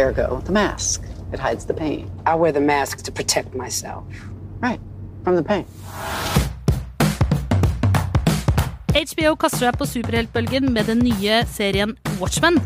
Ergo, 0.00 0.40
the 0.46 0.52
mask. 0.52 1.02
It 1.32 1.40
hides 1.40 1.66
the 1.66 1.74
pain. 1.74 2.10
I 2.24 2.34
wear 2.34 2.52
the 2.52 2.60
mask 2.60 3.02
to 3.02 3.12
protect 3.12 3.54
myself. 3.54 4.04
Right. 4.60 4.80
From 5.24 5.36
the 5.36 5.42
pain. 5.42 5.66
HBO 8.94 9.34
kaster 9.36 9.66
seg 9.66 9.76
på 9.78 9.86
superheltbølgen 9.86 10.70
med 10.72 10.88
den 10.88 11.02
nye 11.04 11.42
serien 11.50 11.96
Watchmen. 12.20 12.56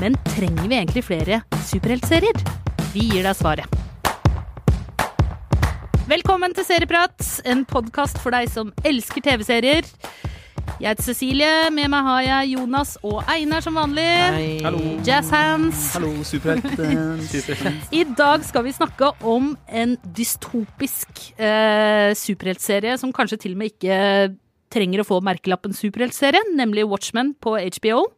Men 0.00 0.14
trenger 0.28 0.68
vi 0.68 0.76
egentlig 0.76 1.04
flere 1.08 1.40
superheltserier? 1.66 2.44
Vi 2.92 3.08
gir 3.10 3.26
deg 3.26 3.36
svaret. 3.36 3.80
Velkommen 6.06 6.54
til 6.54 6.66
Serieprat, 6.68 7.16
en 7.48 7.64
podkast 7.64 8.20
for 8.22 8.36
deg 8.36 8.50
som 8.52 8.70
elsker 8.84 9.24
TV-serier. 9.24 9.88
Jeg 10.82 10.90
heter 10.90 11.06
Cecilie, 11.06 11.50
med 11.70 11.86
meg 11.92 12.02
har 12.02 12.22
jeg 12.24 12.54
Jonas 12.56 12.96
og 13.06 13.20
Einar 13.30 13.62
som 13.62 13.76
vanlig. 13.78 14.06
Hallo. 14.64 14.80
Jazzhands. 15.06 15.84
Hallo, 15.94 16.10
superhelten. 16.26 17.20
I 17.94 18.02
dag 18.18 18.42
skal 18.42 18.66
vi 18.66 18.72
snakke 18.74 19.12
om 19.22 19.52
en 19.70 19.94
dystopisk 20.18 21.28
eh, 21.38 22.10
superheltserie 22.18 22.96
som 22.98 23.14
kanskje 23.14 23.38
til 23.44 23.54
og 23.54 23.62
med 23.62 23.70
ikke 23.76 24.00
trenger 24.74 25.04
å 25.04 25.06
få 25.06 25.20
merkelappen 25.22 25.76
superheltserie, 25.78 26.42
nemlig 26.58 26.88
Watchmen 26.90 27.36
på 27.38 27.54
HBO. 27.78 28.08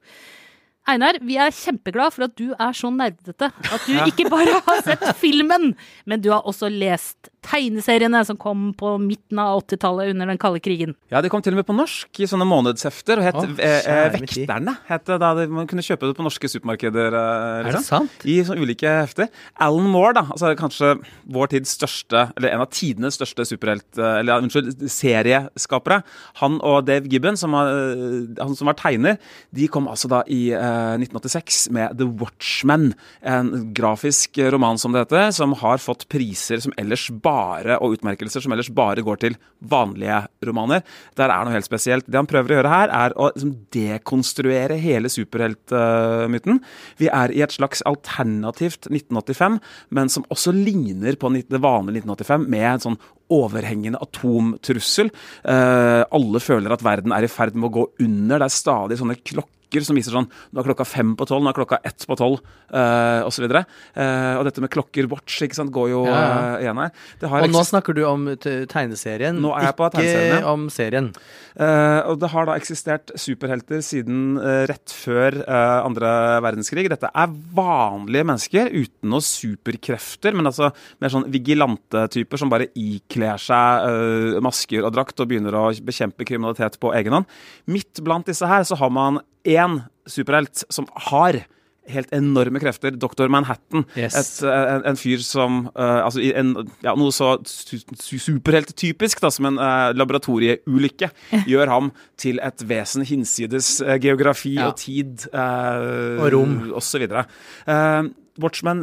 Einar, 0.88 1.20
vi 1.26 1.36
er 1.36 1.52
kjempeglad 1.52 2.14
for 2.14 2.24
at 2.28 2.36
du 2.38 2.54
er 2.54 2.76
så 2.78 2.88
nerdete 2.94 3.50
at 3.52 3.84
du 3.84 3.96
ikke 4.06 4.30
bare 4.32 4.62
har 4.64 4.84
sett 4.86 5.04
filmen, 5.20 5.74
men 6.08 6.24
du 6.24 6.30
har 6.32 6.46
også 6.48 6.70
lest 6.72 7.28
tegneseriene 7.46 8.20
som 8.26 8.38
kom 8.40 8.68
på 8.76 8.96
midten 9.02 9.38
av 9.42 9.60
80-tallet 9.62 10.12
under 10.12 10.30
den 10.32 10.40
kalde 10.42 10.60
krigen. 10.64 10.94
Ja, 11.12 11.20
de 11.24 11.30
kom 11.32 11.42
til 11.44 11.54
og 11.54 11.60
med 11.60 11.68
på 11.68 11.76
norsk 11.76 12.20
i 12.22 12.28
sånne 12.28 12.46
månedshefter, 12.48 13.20
og 13.22 13.26
het 13.26 13.38
oh, 13.40 13.52
eh. 13.62 14.16
Vekterne. 14.16 14.76
Het 14.88 15.06
det 15.06 15.18
da 15.22 15.32
det, 15.38 15.46
Man 15.52 15.68
kunne 15.70 15.84
kjøpe 15.86 16.08
det 16.10 16.16
på 16.18 16.26
norske 16.26 16.50
supermarkeder. 16.50 17.14
eh, 17.14 17.68
Er 17.68 17.78
det 17.78 17.84
sant? 17.86 18.26
I 18.26 18.40
sånne 18.46 18.64
ulike 18.66 18.90
hefter. 19.02 19.30
Alan 19.62 19.88
Moore, 19.92 20.14
da, 20.18 20.24
altså 20.34 20.52
kanskje 20.58 20.94
vår 21.36 21.52
tids 21.54 21.76
største, 21.78 22.26
eller 22.36 22.54
en 22.54 22.64
av 22.66 22.70
tidenes 22.74 23.18
største 23.20 23.46
superhelt... 23.46 23.86
Eller 23.96 24.34
ja, 24.34 24.40
unnskyld, 24.42 24.86
serieskapere. 24.90 26.02
Han 26.42 26.58
og 26.66 26.86
Dave 26.88 27.06
Gibbon, 27.12 27.36
som 27.38 27.54
han 27.56 28.56
som 28.58 28.70
var 28.70 28.78
tegner, 28.80 29.20
de 29.54 29.68
kom 29.72 29.86
altså 29.90 30.10
da 30.10 30.22
i 30.26 30.50
eh, 30.56 30.96
1986 30.98 31.60
med 31.76 31.98
The 32.00 32.08
Watchman. 32.20 32.90
En 33.22 33.52
grafisk 33.76 34.38
roman, 34.52 34.78
som 34.80 34.94
det 34.94 35.04
heter, 35.06 35.30
som 35.36 35.54
har 35.62 35.78
fått 35.82 36.06
priser 36.12 36.62
som 36.64 36.74
ellers 36.80 37.06
bare 37.22 37.35
og 37.80 37.96
utmerkelser 37.96 38.44
som 38.44 38.54
ellers 38.54 38.70
bare 38.72 39.04
går 39.06 39.20
til 39.22 39.38
vanlige 39.60 40.22
romaner. 40.46 40.84
Der 41.18 41.32
er 41.32 41.44
noe 41.44 41.54
helt 41.54 41.68
spesielt. 41.68 42.08
Det 42.08 42.18
han 42.18 42.28
prøver 42.30 42.54
å 42.54 42.58
gjøre 42.60 42.72
her, 42.72 42.92
er 42.94 43.16
å 43.16 43.30
liksom, 43.32 43.54
dekonstruere 43.74 44.78
hele 44.80 45.10
superheltmyten. 45.12 46.62
Vi 47.00 47.10
er 47.12 47.34
i 47.34 47.42
et 47.44 47.54
slags 47.54 47.84
alternativt 47.88 48.90
1985, 48.90 49.60
men 49.96 50.12
som 50.12 50.26
også 50.32 50.54
ligner 50.56 51.18
på 51.20 51.32
det 51.36 51.62
vanlige 51.62 52.04
1985, 52.06 52.48
med 52.56 52.68
en 52.70 52.86
sånn 52.86 53.00
overhengende 53.32 54.00
atomtrussel. 54.02 55.10
Eh, 55.42 56.02
alle 56.14 56.42
føler 56.42 56.74
at 56.74 56.84
verden 56.86 57.14
er 57.14 57.26
i 57.26 57.30
ferd 57.30 57.56
med 57.58 57.70
å 57.70 57.74
gå 57.80 57.86
under. 58.04 58.38
Det 58.38 58.46
er 58.46 58.54
stadig 58.54 59.00
sånne 59.00 59.18
klokker 59.18 59.54
som 59.84 59.96
viser 59.98 60.14
sånn 60.14 60.28
Nå 60.54 60.62
er 60.62 60.68
klokka 60.70 60.86
fem 60.88 61.12
på 61.18 61.26
tolv, 61.28 61.44
nå 61.44 61.50
er 61.50 61.58
klokka 61.58 61.80
ett 61.84 62.06
på 62.08 62.16
tolv, 62.16 62.40
uh, 62.72 63.26
osv. 63.26 63.44
Eh, 63.44 64.34
og 64.38 64.44
dette 64.46 64.62
med 64.62 64.72
klokker, 64.72 65.08
watch, 65.10 65.42
ikke 65.44 65.58
sant, 65.58 65.72
går 65.74 65.90
jo 65.92 66.04
Ja, 66.06 66.16
ja. 66.16 66.36
eh, 66.56 66.64
igjen 66.64 66.80
her. 66.80 66.94
Det 67.20 67.30
har 67.32 67.44
Og 67.44 67.52
nå 67.52 67.64
snakker 67.66 67.96
du 67.96 68.04
om 68.08 68.28
tegneserien, 68.40 69.40
Nå 69.42 69.52
er 69.58 69.68
jeg 69.68 69.76
på 69.76 69.90
ikke 69.90 70.44
om 70.48 70.68
serien. 70.72 71.12
Uh, 71.56 72.00
og 72.12 72.20
det 72.20 72.30
har 72.32 72.48
da 72.48 72.56
eksistert 72.56 73.12
superhelter 73.18 73.82
siden 73.84 74.36
uh, 74.40 74.64
rett 74.68 74.92
før 74.92 75.38
eh, 75.42 75.78
andre 75.84 76.10
verdenskrig. 76.44 76.86
Dette 76.90 77.10
er 77.10 77.34
vanlige 77.56 78.26
mennesker 78.28 78.70
uten 78.72 79.12
noe 79.12 79.24
superkrefter, 79.24 80.36
men 80.36 80.48
altså 80.50 80.70
mer 81.02 81.12
sånn 81.12 81.28
vigilante 81.32 82.06
typer 82.12 82.40
som 82.40 82.52
bare 82.52 82.68
ikler 82.78 83.40
seg 83.42 83.86
eh, 83.88 84.40
masker 84.44 84.86
og 84.86 84.94
drakt 84.96 85.22
og 85.22 85.30
begynner 85.30 85.56
å 85.58 85.68
bekjempe 85.86 86.26
kriminalitet 86.28 86.78
på 86.82 86.92
egen 86.98 87.18
hånd. 87.18 87.38
Midt 87.70 88.02
blant 88.06 88.28
disse 88.28 88.48
her 88.50 88.66
så 88.68 88.78
har 88.80 88.92
man 88.92 89.22
én 89.46 89.80
superhelt 90.10 90.64
som 90.72 90.86
har 91.10 91.44
helt 91.86 92.10
enorme 92.14 92.58
krefter. 92.58 92.96
Dr. 92.98 93.28
Manhattan. 93.30 93.84
Yes. 93.94 94.16
Et, 94.18 94.46
eh, 94.48 94.74
en, 94.74 94.82
en 94.90 94.98
fyr 94.98 95.22
som 95.22 95.68
uh, 95.76 96.02
Altså 96.02 96.18
en, 96.34 96.52
ja, 96.82 96.94
noe 96.98 97.14
så 97.14 97.36
su 97.46 97.78
su 97.94 98.18
superhelttypisk 98.18 99.22
som 99.30 99.46
en 99.52 99.60
uh, 99.62 99.92
laboratorieulykke 99.94 101.10
gjør 101.52 101.70
ham 101.70 101.92
til 102.18 102.40
et 102.42 102.64
vesen 102.66 103.06
hinsides 103.06 103.76
uh, 103.86 103.94
geografi 104.02 104.56
Ja. 104.56 104.70
og 104.72 104.80
tid 104.82 105.28
Og 105.32 106.26
rom. 106.34 106.56
videre. 106.74 107.26
Eh, 107.70 108.08
Watchmen, 108.42 108.82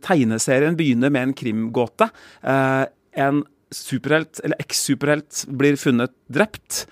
tegneserien, 0.00 0.76
begynner 0.78 1.10
med 1.12 1.22
en 1.22 1.34
krimgåte. 1.36 2.06
En 2.40 3.42
superhelt, 3.70 4.40
eller 4.42 4.56
eks-superhelt, 4.62 5.42
blir 5.52 5.76
funnet 5.76 6.14
drept. 6.32 6.86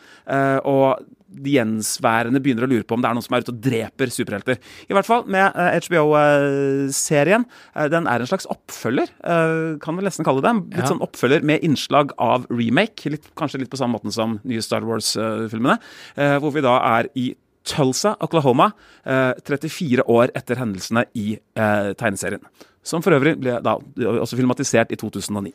og 0.68 1.00
de 1.28 1.52
gjensværende 1.58 2.40
begynner 2.42 2.64
å 2.64 2.70
lure 2.70 2.86
på 2.88 2.96
om 2.96 3.02
det 3.04 3.10
er 3.10 3.14
noen 3.19 3.25
som 3.26 3.34
er 3.36 3.44
ute 3.44 3.52
og 3.52 3.60
dreper 3.60 4.12
superhelter. 4.14 4.58
I 4.88 4.94
hvert 4.96 5.06
fall 5.08 5.26
med 5.28 5.52
eh, 5.54 5.78
HBO-serien. 5.84 7.44
Eh, 7.76 7.88
den 7.92 8.08
er 8.08 8.20
en 8.25 8.30
slags 8.30 8.48
oppfølger, 8.50 9.10
eh, 9.25 9.78
kan 9.82 9.96
vel 9.98 10.08
nesten 10.08 10.25
kalle 10.26 10.42
det. 10.44 10.54
Litt 10.76 10.84
Ja. 10.84 10.90
sånn 10.92 11.02
oppfølger 11.04 11.42
med 11.44 11.60
innslag 11.62 12.12
av 12.19 12.46
remake. 12.50 13.10
Litt, 13.10 13.28
kanskje 13.36 13.60
litt 13.60 13.70
på 13.70 13.76
samme 13.78 13.98
måten 13.98 14.12
som 14.12 14.40
nye 14.44 14.62
Star 14.62 14.80
Wars-filmene. 14.82 15.78
eh, 16.16 16.38
hvor 16.38 16.52
vi 16.52 16.60
da 16.60 16.78
er 17.00 17.08
i 17.14 17.34
Tulsa, 17.64 18.16
Oklahoma, 18.20 18.72
eh, 19.04 19.34
34 19.44 20.02
år 20.08 20.30
etter 20.34 20.56
hendelsene 20.56 21.04
i 21.14 21.38
eh, 21.56 21.92
tegneserien. 21.94 22.40
Som 22.82 23.02
for 23.02 23.10
øvrig 23.12 23.38
ble 23.38 23.60
da 23.60 23.76
også 23.76 24.36
filmatisert 24.38 24.90
i 24.92 24.96
2009. 24.96 25.52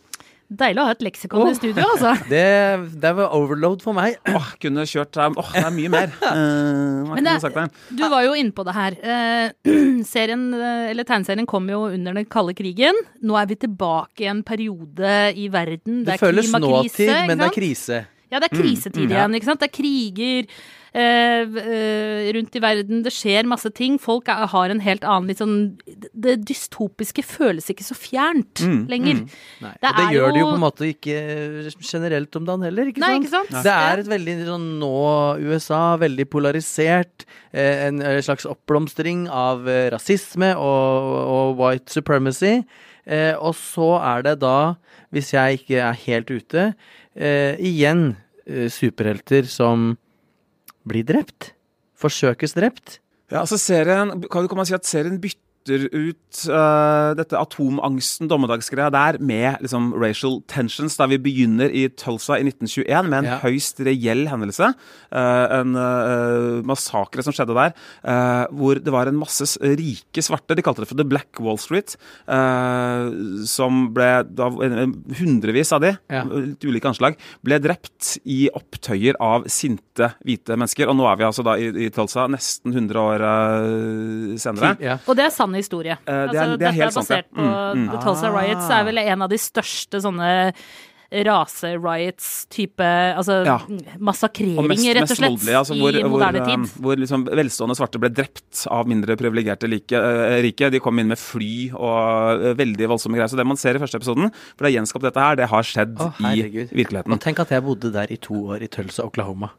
Deilig 0.54 0.82
å 0.84 0.86
ha 0.86 0.94
et 0.94 1.04
leksikon 1.06 1.50
i 1.50 1.54
studio, 1.58 1.86
altså. 1.96 2.12
Det, 2.34 2.44
det 3.02 3.12
var 3.18 3.34
overload 3.34 3.82
for 3.86 3.96
meg. 3.98 4.20
Åh, 4.30 4.52
kunne 4.62 4.86
kjørt 4.90 5.18
Åh, 5.24 5.52
det 5.56 5.64
er 5.64 5.76
mye 5.76 5.94
mer. 5.94 6.14
Uh, 6.34 7.14
Men 7.14 7.28
det, 7.28 7.66
du 7.94 8.02
var 8.10 8.24
jo 8.26 8.34
inne 8.38 8.54
på 8.56 8.64
det 8.66 8.74
her. 8.74 8.96
Uh, 9.04 9.74
serien, 10.14 10.48
eh, 10.58 10.90
eller 10.90 11.06
Tegneserien 11.06 11.46
kom 11.50 11.68
jo 11.70 11.84
under 11.94 12.16
den 12.18 12.26
kalde 12.32 12.56
krigen. 12.58 12.98
Nå 13.22 13.38
er 13.38 13.50
vi 13.52 13.58
tilbake 13.62 14.26
i 14.26 14.32
en 14.32 14.42
periode 14.46 15.14
i 15.38 15.46
verden. 15.54 16.02
Det, 16.02 16.08
Det, 16.08 16.16
er 16.16 16.24
føles 16.24 16.50
nåtid, 16.54 17.14
men 17.30 17.38
det 17.38 17.50
er 17.52 17.56
krise. 17.56 18.02
Ja, 18.34 18.40
det 18.42 18.50
er 18.50 18.64
krisetid 18.64 19.12
igjen. 19.12 19.36
ikke 19.38 19.46
sant? 19.46 19.62
Det 19.62 19.70
er 19.70 19.76
kriger 19.76 20.48
eh, 20.98 21.58
eh, 21.64 22.30
rundt 22.34 22.56
i 22.58 22.62
verden. 22.64 23.04
Det 23.06 23.14
skjer 23.14 23.46
masse 23.50 23.70
ting. 23.78 24.00
Folk 24.02 24.32
er, 24.32 24.48
har 24.50 24.74
en 24.74 24.82
helt 24.82 25.06
annen 25.06 25.30
litt 25.30 25.44
sånn 25.44 25.58
Det 26.24 26.36
dystopiske 26.48 27.24
føles 27.28 27.68
ikke 27.74 27.84
så 27.86 27.96
fjernt 28.00 28.62
lenger. 28.90 29.20
Mm, 29.24 29.28
Det 29.60 29.70
og 29.70 29.98
det 29.98 30.06
er 30.06 30.14
gjør 30.16 30.32
det 30.34 30.40
jo 30.40 30.46
jo- 30.46 30.52
på 30.52 30.56
en 30.56 30.64
måte 30.64 30.88
ikke 30.90 31.18
generelt 31.84 32.36
om 32.40 32.46
dagen 32.48 32.64
heller, 32.64 32.86
ikke 32.92 33.04
Nei, 33.04 33.12
sant? 33.14 33.26
ikke 33.26 33.34
sant? 33.34 33.64
Det 33.68 33.74
er 33.76 34.00
et 34.04 34.08
veldig 34.14 34.36
sånn 34.48 34.68
nå 34.80 34.94
USA, 35.44 35.82
veldig 36.02 36.26
polarisert. 36.32 37.26
Eh, 37.54 37.88
en 37.90 38.00
slags 38.24 38.46
oppblomstring 38.50 39.28
av 39.30 39.68
eh, 39.68 39.90
rasisme 39.94 40.54
og, 40.56 41.12
og 41.36 41.58
white 41.60 41.92
supremacy. 41.94 42.64
Eh, 43.06 43.34
og 43.36 43.54
så 43.60 43.98
er 44.00 44.22
det 44.24 44.38
da, 44.40 44.76
hvis 45.12 45.34
jeg 45.36 45.60
ikke 45.60 45.82
er 45.84 45.94
helt 46.08 46.32
ute, 46.32 46.70
eh, 47.20 47.56
igjen 47.60 48.16
eh, 48.48 48.70
superhelter 48.72 49.44
som 49.52 49.98
blir 50.88 51.04
drept. 51.04 51.52
Forsøkes 52.00 52.56
drept. 52.56 53.00
Ja, 53.32 53.42
altså 53.44 53.58
serien, 53.58 54.10
kan, 54.30 54.48
kan 54.48 54.58
man 54.60 54.68
si 54.68 54.74
at 54.76 54.86
serien 54.86 55.20
bytter 55.20 55.40
ut 55.70 56.40
uh, 56.50 57.14
dette 57.16 57.38
atomangsten, 57.40 58.28
dommedagsgreia 58.28 58.90
der, 58.94 59.18
med 59.24 59.62
liksom 59.64 59.92
racial 60.02 60.42
tensions, 60.52 60.98
da 61.00 61.06
vi 61.08 61.18
begynner 61.22 61.72
i 61.72 61.86
Tulsa 61.90 62.36
i 62.40 62.44
1921 62.48 63.10
med 63.10 63.18
en 63.24 63.30
Ja. 63.34 63.40
høyst 63.40 63.80
reell 63.86 64.28
hendelse. 64.28 64.74
Uh, 65.14 65.46
en 65.62 65.76
uh, 65.76 66.62
massakre 66.68 67.24
som 67.24 67.34
skjedde 67.34 67.54
der, 67.56 67.74
eh, 68.04 68.46
hvor 68.52 68.76
det 68.84 68.92
var 68.92 69.08
en 69.08 69.18
masse 69.20 69.46
rike 69.62 70.22
svarte, 70.24 70.56
de 70.56 70.62
kalte 70.66 70.82
det 70.84 70.88
for 70.90 70.98
The 71.00 71.06
Black 71.08 71.40
Wall 71.40 71.58
Street, 71.62 71.96
eh, 72.28 73.46
som 73.46 73.94
ble 73.94 74.24
da 74.28 74.50
Hundrevis 74.50 75.72
av 75.76 75.82
de, 75.82 75.94
Ja. 76.10 76.24
litt 76.24 76.64
ulike 76.66 76.90
anslag, 76.90 77.16
ble 77.44 77.60
drept 77.60 78.18
i 78.26 78.50
opptøyer 78.54 79.16
av 79.22 79.46
sinte 79.48 80.14
hvite 80.26 80.58
mennesker. 80.58 80.88
Og 80.90 80.96
nå 80.98 81.06
er 81.12 81.16
vi 81.18 81.24
altså 81.28 81.44
da 81.46 81.56
i, 81.58 81.70
i 81.86 81.90
Tulsa 81.94 82.28
nesten 82.28 82.74
100 82.74 83.00
år 83.00 83.24
senere. 84.42 84.74
Ja. 84.84 84.98
Og 85.08 85.16
det 85.18 85.26
er 85.28 85.34
sann 85.54 85.62
historie. 85.62 86.00
Uh, 86.02 86.06
det 86.06 86.14
er- 86.14 86.28
altså, 86.28 86.34
det 86.34 86.42
er 86.44 86.58
dette 86.58 86.82
er 86.82 86.88
er 86.88 86.96
sant, 86.98 87.10
ja. 87.10 87.22
basert 87.22 87.30
på 87.34 87.44
Mm, 87.44 87.86
mm. 87.86 87.92
The 87.94 88.02
Tulsa 88.08 88.34
Riots, 88.34 88.72
er 88.74 88.90
vel 88.90 88.98
en 89.06 89.22
av 89.22 89.30
de 89.30 89.38
største 89.38 90.02
sånne 90.04 90.32
rase-riots-type 91.14 92.86
Altså 93.18 93.46
Ja. 93.46 93.60
massakreringer, 94.00 94.68
mest, 94.68 94.88
rett 94.96 95.04
og 95.04 95.18
slett, 95.18 95.30
voldelig, 95.30 95.56
altså 95.60 95.76
hvor, 95.78 95.94
i 95.94 96.04
moderne 96.10 96.40
hvor, 96.42 96.50
tid. 96.50 96.82
hvor 96.82 96.96
liksom 96.98 97.26
velstående 97.30 97.76
svarte 97.78 98.00
ble 98.02 98.10
drept 98.10 98.66
av 98.70 98.88
mindre 98.88 99.16
privilegerte 99.16 99.70
like, 99.70 99.94
uh, 99.94 100.42
rike. 100.42 100.72
De 100.72 100.80
kom 100.80 100.98
inn 101.00 101.08
med 101.08 101.20
fly 101.22 101.72
og 101.74 102.42
uh, 102.42 102.54
veldig 102.58 102.90
voldsomme 102.90 103.16
greier. 103.20 103.30
Så 103.30 103.38
det 103.38 103.46
man 103.46 103.58
ser 103.58 103.76
i 103.78 103.80
første 103.84 104.00
episoden, 104.02 104.32
for 104.58 104.66
det 104.66 104.74
er 104.74 104.82
gjenskapt 104.82 105.06
dette 105.06 105.22
her, 105.22 105.36
det 105.36 105.50
har 105.50 105.64
skjedd 105.64 105.98
Å, 106.02 106.12
i 106.34 106.68
virkeligheten. 106.74 107.14
Og 107.14 107.20
tenk 107.22 107.40
at 107.40 107.50
jeg 107.54 107.62
bodde 107.62 107.94
der 107.94 108.10
i 108.10 108.18
to 108.18 108.34
år, 108.56 108.64
i 108.64 108.68
Tulsa, 108.68 109.06
Oklahoma. 109.06 109.52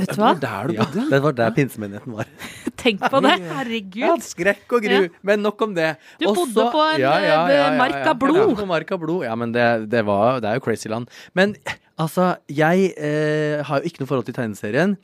Vet 0.00 0.14
du 0.14 0.20
hva? 0.20 0.32
Der 0.40 0.70
du 0.70 0.74
Ja, 0.78 0.86
det 1.10 1.20
var 1.24 1.36
der 1.36 1.54
pinsemenigheten 1.56 2.16
var. 2.16 2.30
Tenk 2.82 3.02
på 3.02 3.20
det! 3.24 3.34
Ja, 3.36 3.58
Herregud. 3.58 4.24
skrekk 4.24 4.76
og 4.78 4.86
gru. 4.86 4.96
Ja. 5.06 5.12
Men 5.22 5.44
nok 5.44 5.62
om 5.66 5.74
det. 5.76 5.92
Du 6.20 6.26
bodde 6.30 6.66
på 6.74 6.82
en, 6.94 7.00
ja, 7.02 7.76
mark 7.78 8.00
av 8.06 8.18
blod. 8.20 8.40
Ja, 8.40 8.58
på 8.62 8.68
mark 8.70 8.92
av 8.96 9.02
blod. 9.04 9.24
Ja, 9.28 9.36
men 9.38 9.54
det, 9.54 9.68
det, 9.92 10.04
var, 10.08 10.40
det 10.42 10.50
er 10.50 10.60
jo 10.60 10.64
crazy 10.64 10.90
land. 10.92 11.10
Men 11.38 11.54
altså, 12.02 12.34
jeg 12.50 12.92
eh, 12.96 13.62
har 13.64 13.80
jo 13.80 13.88
ikke 13.88 14.02
noe 14.02 14.10
forhold 14.10 14.28
til 14.28 14.36
tegneserien. 14.36 14.98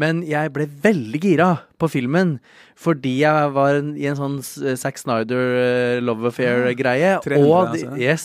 Men 0.00 0.22
jeg 0.26 0.50
ble 0.54 0.66
veldig 0.82 1.20
gira 1.22 1.48
på 1.80 1.88
filmen 1.90 2.38
fordi 2.82 3.12
jeg 3.20 3.50
var 3.54 3.76
i 3.78 4.06
en 4.10 4.16
sånn 4.18 4.38
Zack 4.80 4.96
Snyder 4.98 5.52
eh, 5.60 5.98
love 6.02 6.32
affair-greie. 6.32 7.12
300, 7.22 7.44
Og, 7.44 7.74
altså. 7.76 7.92
yes, 8.00 8.24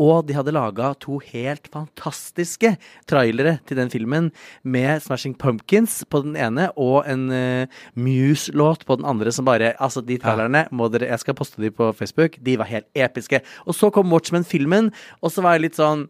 og 0.00 0.22
de 0.28 0.36
hadde 0.36 0.54
laga 0.54 0.92
to 1.02 1.18
helt 1.26 1.68
fantastiske 1.74 2.70
trailere 3.10 3.58
til 3.68 3.80
den 3.80 3.92
filmen 3.92 4.30
med 4.62 5.02
Smashing 5.04 5.34
Pumpkins 5.36 6.00
på 6.08 6.22
den 6.24 6.38
ene 6.40 6.70
og 6.78 7.02
en 7.10 7.26
uh, 7.28 7.82
Muse-låt 7.98 8.86
på 8.88 8.96
den 9.00 9.08
andre 9.08 9.34
som 9.34 9.48
bare 9.48 9.74
Altså, 9.76 10.00
de 10.00 10.16
trailerne 10.22 10.64
må 10.72 10.88
dere 10.92 11.10
Jeg 11.10 11.20
skal 11.20 11.36
poste 11.36 11.60
de 11.60 11.68
på 11.74 11.90
Facebook. 11.98 12.38
De 12.40 12.56
var 12.60 12.70
helt 12.70 12.88
episke. 12.96 13.42
Og 13.66 13.76
så 13.76 13.92
kom 13.92 14.14
Watchmen-filmen, 14.14 14.92
og 15.20 15.34
så 15.34 15.44
var 15.44 15.58
jeg 15.58 15.68
litt 15.68 15.82
sånn 15.82 16.06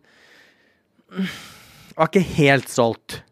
Var 1.98 2.12
ikke 2.12 2.26
helt 2.36 2.70
solgt. 2.70 3.22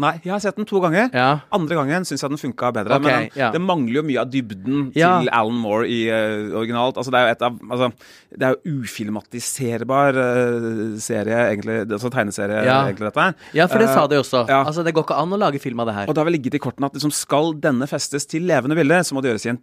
Nei, 0.00 0.14
jeg 0.24 0.32
har 0.32 0.40
sett 0.40 0.56
den 0.56 0.64
to 0.68 0.80
ganger. 0.80 1.10
Ja. 1.12 1.42
Andre 1.52 1.76
gangen 1.76 2.06
syns 2.08 2.22
jeg 2.24 2.32
den 2.32 2.40
funka 2.40 2.70
bedre. 2.72 2.96
Okay, 2.96 3.04
men 3.04 3.26
den, 3.28 3.36
ja. 3.36 3.50
det 3.52 3.60
mangler 3.60 3.98
jo 3.98 4.02
mye 4.08 4.22
av 4.22 4.30
dybden 4.32 4.86
Ja. 4.96 5.10
til 5.20 5.28
Alan 5.36 5.58
Moore 5.60 5.84
i 5.84 5.98
uh, 6.08 6.56
originalt. 6.56 6.96
Altså, 6.96 7.12
det 7.12 7.20
er 7.20 7.26
jo 7.26 7.34
et 7.34 7.44
av 7.44 7.58
altså, 7.76 7.90
Det 8.32 8.48
er 8.48 8.56
jo 8.56 8.80
ufilmatiserbar 8.80 10.16
uh, 10.16 10.98
serie, 11.02 11.40
egentlig. 11.52 11.78
Altså 11.84 12.12
tegneserie, 12.12 12.64
egentlig, 12.64 13.10
dette 13.10 13.26
her. 13.28 13.48
Ja, 13.52 13.68
for 13.68 13.84
det 13.84 13.90
uh, 13.90 13.94
sa 13.94 14.06
de 14.08 14.20
også. 14.22 14.44
ja. 14.48 14.62
Altså, 14.64 14.82
Det 14.86 14.94
går 14.96 15.04
ikke 15.10 15.22
an 15.26 15.36
å 15.36 15.40
lage 15.44 15.60
film 15.60 15.84
av 15.84 15.92
det 15.92 15.98
her. 16.00 16.08
Og 16.08 16.16
det 16.16 16.24
har 16.24 16.30
vel 16.30 16.38
ligget 16.40 16.56
i 16.56 16.62
kortene 16.62 16.88
at 16.88 16.96
liksom, 16.96 17.12
skal 17.12 17.52
denne 17.60 17.88
festes 17.90 18.24
til 18.28 18.48
levende 18.48 18.78
bilder, 18.78 19.04
så 19.04 19.16
må 19.16 19.20
det 19.20 19.34
gjøres 19.34 19.50
i 19.50 19.52
en 19.52 19.60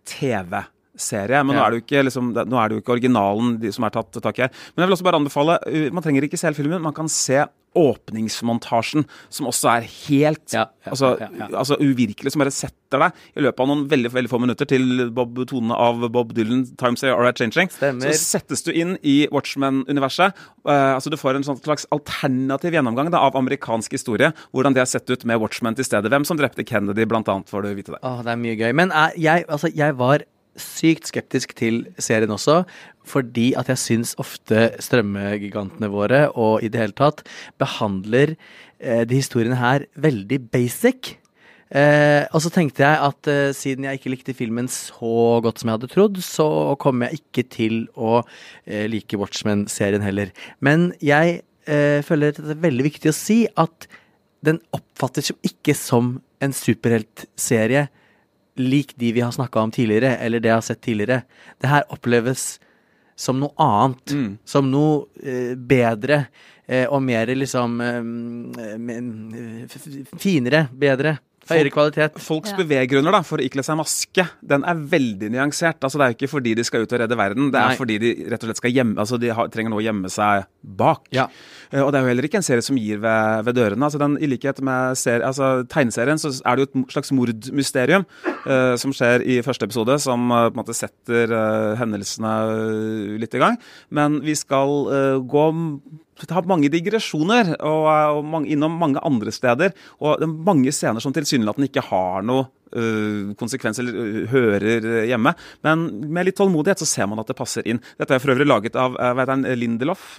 TV-serie. 1.00 1.44
Men 1.44 1.56
nå, 1.56 1.64
er 1.64 1.72
det 1.72 1.80
jo 1.80 1.86
ikke, 1.86 2.04
liksom, 2.08 2.34
nå 2.36 2.60
er 2.60 2.70
det 2.70 2.78
jo 2.78 2.84
ikke 2.84 2.98
originalen 2.98 3.56
de 3.62 3.72
som 3.76 3.88
er 3.88 3.96
tatt 3.96 4.20
tak 4.22 4.40
i 4.40 4.46
her. 4.46 4.52
Men 4.76 4.84
jeg 4.84 4.90
vil 4.90 4.98
også 4.98 5.08
bare 5.08 5.22
anbefale 5.22 5.60
uh, 5.66 5.88
Man 5.96 6.06
trenger 6.06 6.28
ikke 6.28 6.40
se 6.40 6.50
hele 6.50 6.60
filmen, 6.60 6.84
man 6.84 6.96
kan 6.96 7.10
se 7.12 7.46
åpningsmontasjen, 7.78 9.04
som 9.30 9.50
også 9.50 9.68
er 9.76 9.84
helt 9.86 10.56
Ja, 10.56 10.64
ja, 10.82 10.90
altså, 10.90 11.12
ja, 11.22 11.28
ja. 11.38 11.50
altså 11.54 11.78
uvirkelig, 11.78 12.32
som 12.34 12.42
bare 12.42 12.54
setter 12.54 13.04
deg 13.04 13.20
i 13.38 13.44
løpet 13.46 13.62
av 13.62 13.70
noen 13.70 13.84
veldig 13.92 14.10
veldig 14.16 14.32
få 14.32 14.40
minutter 14.42 14.70
til 14.70 15.04
Bob 15.14 15.38
tone 15.50 15.76
av 15.78 16.02
Bob 16.10 16.34
Dylan, 16.34 16.64
'Times 16.66 17.06
Are 17.06 17.22
right 17.22 17.38
Changing'. 17.38 17.70
Stemmer. 17.70 18.10
Så 18.10 18.40
settes 18.40 18.66
du 18.66 18.72
inn 18.74 18.98
i 19.06 19.28
Watchmen-universet. 19.30 20.34
Uh, 20.66 20.98
altså 20.98 21.14
Du 21.14 21.18
får 21.22 21.38
en 21.38 21.46
sånn 21.46 21.62
slags 21.62 21.86
alternativ 21.94 22.74
gjennomgang 22.74 23.12
da, 23.14 23.22
av 23.22 23.38
amerikansk 23.38 23.94
historie. 23.94 24.34
Hvordan 24.50 24.74
det 24.74 24.82
har 24.82 24.90
sett 24.90 25.10
ut 25.10 25.26
med 25.30 25.40
Watchmen 25.40 25.78
til 25.78 25.86
stedet. 25.86 26.10
Hvem 26.10 26.26
som 26.26 26.42
drepte 26.42 26.66
Kennedy, 26.66 27.06
blant 27.06 27.30
annet, 27.30 27.50
får 27.50 27.68
du 27.68 27.74
vite 27.76 27.94
det. 27.94 28.02
Åh, 28.02 28.24
det 28.26 28.34
er 28.34 28.42
mye 28.42 28.58
gøy. 28.58 28.74
Men 28.74 28.90
jeg, 28.90 29.22
jeg, 29.30 29.46
altså, 29.48 29.70
jeg 29.70 29.94
var 30.00 30.26
sykt 30.62 31.10
skeptisk 31.10 31.56
til 31.58 31.84
serien 32.02 32.32
også, 32.34 32.64
fordi 33.10 33.52
at 33.58 33.72
jeg 33.72 33.82
syns 33.82 34.16
ofte 34.22 34.70
strømmegigantene 34.84 35.90
våre, 35.92 36.28
og 36.36 36.64
i 36.64 36.70
det 36.72 36.82
hele 36.82 36.98
tatt, 36.98 37.24
behandler 37.62 38.36
eh, 38.80 39.06
de 39.10 39.22
historiene 39.22 39.58
her 39.60 39.88
veldig 39.98 40.42
basic. 40.54 41.16
Eh, 41.70 42.26
og 42.34 42.42
så 42.42 42.50
tenkte 42.54 42.82
jeg 42.82 43.02
at 43.06 43.30
eh, 43.30 43.52
siden 43.54 43.86
jeg 43.86 44.00
ikke 44.00 44.14
likte 44.16 44.38
filmen 44.38 44.70
så 44.74 45.38
godt 45.46 45.62
som 45.62 45.70
jeg 45.70 45.78
hadde 45.78 45.92
trodd, 45.92 46.18
så 46.26 46.50
kommer 46.82 47.10
jeg 47.10 47.22
ikke 47.22 47.46
til 47.54 47.80
å 47.94 48.20
eh, 48.66 48.88
like 48.90 49.20
Watchmen-serien 49.22 50.06
heller. 50.06 50.34
Men 50.66 50.92
jeg 51.02 51.42
eh, 51.70 52.02
føler 52.06 52.34
det 52.38 52.56
er 52.56 52.66
veldig 52.66 52.88
viktig 52.90 53.14
å 53.14 53.18
si 53.18 53.44
at 53.54 53.90
den 54.46 54.62
oppfattes 54.74 55.30
jo 55.32 55.38
ikke 55.46 55.76
som 55.78 56.18
en 56.42 56.56
superheltserie 56.56 57.90
lik 58.60 58.94
de 59.00 59.12
vi 59.16 59.22
har 59.24 59.32
snakka 59.36 59.60
om 59.64 59.72
tidligere, 59.72 60.18
eller 60.20 60.40
det 60.44 60.50
jeg 60.52 60.58
har 60.60 60.66
sett 60.68 60.82
tidligere. 60.86 61.22
Det 61.62 61.68
her 61.72 61.84
oppleves 61.96 62.60
som 63.20 63.40
noe 63.42 63.52
annet. 63.60 64.12
Mm. 64.16 64.30
Som 64.48 64.70
noe 64.72 65.06
eh, 65.24 65.56
bedre. 65.56 66.26
Eh, 66.70 66.86
og 66.88 67.02
mer 67.04 67.32
liksom 67.36 67.80
eh, 67.82 69.66
f- 69.66 70.20
Finere. 70.22 70.68
Bedre. 70.72 71.18
Høyere 71.50 71.72
kvalitet. 71.74 72.20
Folks 72.22 72.52
Ja. 72.54 72.58
beveggrunner 72.60 73.12
da, 73.12 73.22
for 73.26 73.42
å 73.42 73.46
ikle 73.46 73.64
seg 73.66 73.78
maske, 73.80 74.26
den 74.46 74.64
er 74.64 74.76
veldig 74.76 75.32
nyansert. 75.34 75.80
Altså, 75.82 75.98
det 75.98 76.06
er 76.06 76.12
jo 76.14 76.18
ikke 76.20 76.32
fordi 76.34 76.56
de 76.56 76.64
skal 76.64 76.84
ut 76.86 76.94
og 76.94 77.00
redde 77.02 77.18
verden, 77.18 77.52
det 77.52 77.60
er 77.60 77.72
Nei. 77.74 77.78
fordi 77.80 77.98
de 78.00 78.12
rett 78.30 78.44
og 78.44 78.50
slett 78.50 78.62
skal 78.62 78.72
gjemme 78.76 78.98
Altså, 79.00 79.20
de 79.20 79.30
har, 79.34 79.48
trenger 79.50 79.72
noe 79.74 79.82
å 79.82 79.86
gjemme 79.86 80.10
seg 80.14 80.46
bak. 80.64 81.08
Ja. 81.16 81.28
Uh, 81.74 81.84
og 81.86 81.92
det 81.92 82.00
er 82.00 82.04
jo 82.04 82.12
heller 82.12 82.28
ikke 82.28 82.40
en 82.42 82.46
serie 82.46 82.66
som 82.66 82.78
gir 82.78 83.00
ved, 83.00 83.46
ved 83.46 83.56
dørene. 83.56 83.84
Altså, 83.86 84.00
den, 84.02 84.18
I 84.22 84.28
likhet 84.28 84.62
med 84.62 84.98
ser, 84.98 85.22
altså, 85.26 85.64
tegneserien, 85.70 86.20
så 86.22 86.34
er 86.46 86.56
det 86.56 86.66
jo 86.66 86.70
et 86.70 86.94
slags 86.94 87.12
mordmysterium 87.12 88.06
uh, 88.46 88.76
som 88.78 88.94
skjer 88.94 89.26
i 89.26 89.40
første 89.46 89.66
episode, 89.70 90.00
som 90.02 90.30
uh, 90.32 90.50
på 90.50 90.56
en 90.58 90.62
måte 90.64 90.78
setter 90.78 91.34
hendelsene 91.80 92.34
litt 93.20 93.34
i 93.34 93.42
gang. 93.42 93.58
Men 93.90 94.20
vi 94.26 94.36
skal 94.36 95.24
gå 95.30 95.46
ha 96.28 96.44
mange 96.50 96.72
digresjoner 96.72 97.54
og, 97.58 97.88
og 98.20 98.24
mange, 98.26 98.52
innom 98.54 98.78
mange 98.80 99.02
andre 99.06 99.32
steder. 99.34 99.76
Og 100.00 100.20
det 100.20 100.28
er 100.28 100.48
mange 100.52 100.74
scener 100.76 101.04
som 101.04 101.16
tilsynelatende 101.16 101.70
ikke 101.72 101.86
har 101.90 102.26
noe 102.28 102.50
øh, 102.76 103.34
konsekvens 103.40 103.80
eller 103.80 103.96
øh, 103.96 104.28
hører 104.32 105.06
hjemme. 105.10 105.34
Men 105.64 105.88
med 106.14 106.30
litt 106.30 106.38
tålmodighet 106.40 106.80
så 106.84 106.88
ser 106.90 107.08
man 107.10 107.20
at 107.24 107.28
det 107.32 107.38
passer 107.40 107.66
inn. 107.70 107.82
Dette 108.00 108.16
er 108.16 108.20
for 108.24 108.34
øvrig 108.36 108.48
laget 108.50 108.76
av 108.80 108.98
hva 108.98 109.14
heter 109.18 109.34
han, 109.36 109.48
Lindelof. 109.60 110.18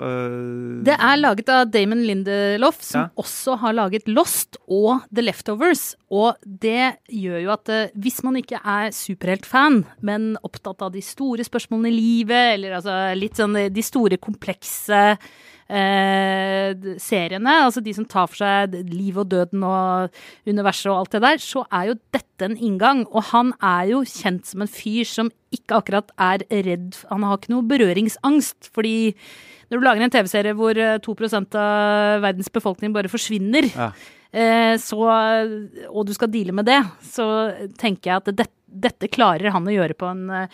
Det 0.86 0.96
er 0.96 1.20
laget 1.20 1.48
av 1.52 1.70
Damon 1.70 2.02
Lindelof, 2.06 2.80
som 2.82 3.00
Ja. 3.00 3.08
også 3.16 3.58
har 3.60 3.72
laget 3.76 4.08
Lost 4.08 4.56
og 4.68 5.02
The 5.14 5.22
Leftovers. 5.22 5.94
Og 6.10 6.34
det 6.44 6.96
gjør 7.08 7.38
jo 7.44 7.52
at 7.54 7.68
eh, 7.70 7.92
hvis 7.94 8.22
man 8.26 8.34
ikke 8.40 8.58
er 8.64 8.90
superheltfan, 8.90 9.84
men 10.02 10.32
opptatt 10.42 10.82
av 10.82 10.90
de 10.92 11.00
store 11.04 11.44
spørsmålene 11.46 11.92
i 11.92 11.94
livet, 11.94 12.54
eller 12.56 12.74
altså 12.80 12.96
litt 13.14 13.38
sånn 13.38 13.54
eh, 13.56 13.68
de 13.70 13.82
store, 13.86 14.18
komplekse 14.18 14.98
eh, 15.70 16.74
seriene, 17.00 17.54
altså 17.66 17.82
de 17.84 17.94
som 17.96 18.06
tar 18.08 18.26
for 18.30 18.40
seg 18.42 18.74
liv 18.90 19.18
og 19.20 19.28
døden 19.30 19.62
og 19.66 20.10
universet 20.48 20.90
og 20.90 21.02
alt 21.02 21.14
det 21.16 21.22
der, 21.26 21.42
så 21.44 21.64
er 21.70 21.90
jo 21.92 21.98
dette 22.16 22.39
en 22.46 22.56
inngang. 22.56 23.04
Og 23.10 23.22
han 23.30 23.52
er 23.60 23.90
jo 23.92 24.02
kjent 24.08 24.46
som 24.48 24.62
en 24.64 24.70
fyr 24.70 25.06
som 25.08 25.30
ikke 25.54 25.80
akkurat 25.80 26.12
er 26.20 26.44
redd 26.50 26.94
Han 27.10 27.24
har 27.26 27.38
ikke 27.40 27.50
noe 27.54 27.66
berøringsangst, 27.66 28.70
fordi 28.74 29.14
når 29.70 29.78
du 29.78 29.86
lager 29.86 30.02
en 30.06 30.10
TV-serie 30.14 30.54
hvor 30.58 30.78
eh, 30.78 30.98
2 30.98 31.14
av 31.58 32.22
verdens 32.24 32.50
befolkning 32.50 32.92
bare 32.94 33.10
forsvinner, 33.10 33.68
Ja. 33.74 33.90
eh, 34.32 34.76
så, 34.82 34.98
og 35.90 36.06
du 36.06 36.12
skal 36.14 36.30
deale 36.30 36.52
med 36.52 36.66
det, 36.66 36.80
så 37.06 37.26
tenker 37.78 38.10
jeg 38.10 38.16
at 38.22 38.30
det, 38.36 38.48
dette 38.66 39.10
klarer 39.10 39.50
han 39.54 39.66
å 39.66 39.74
gjøre 39.74 39.94
på 39.98 40.10
en 40.10 40.24
eh, 40.30 40.46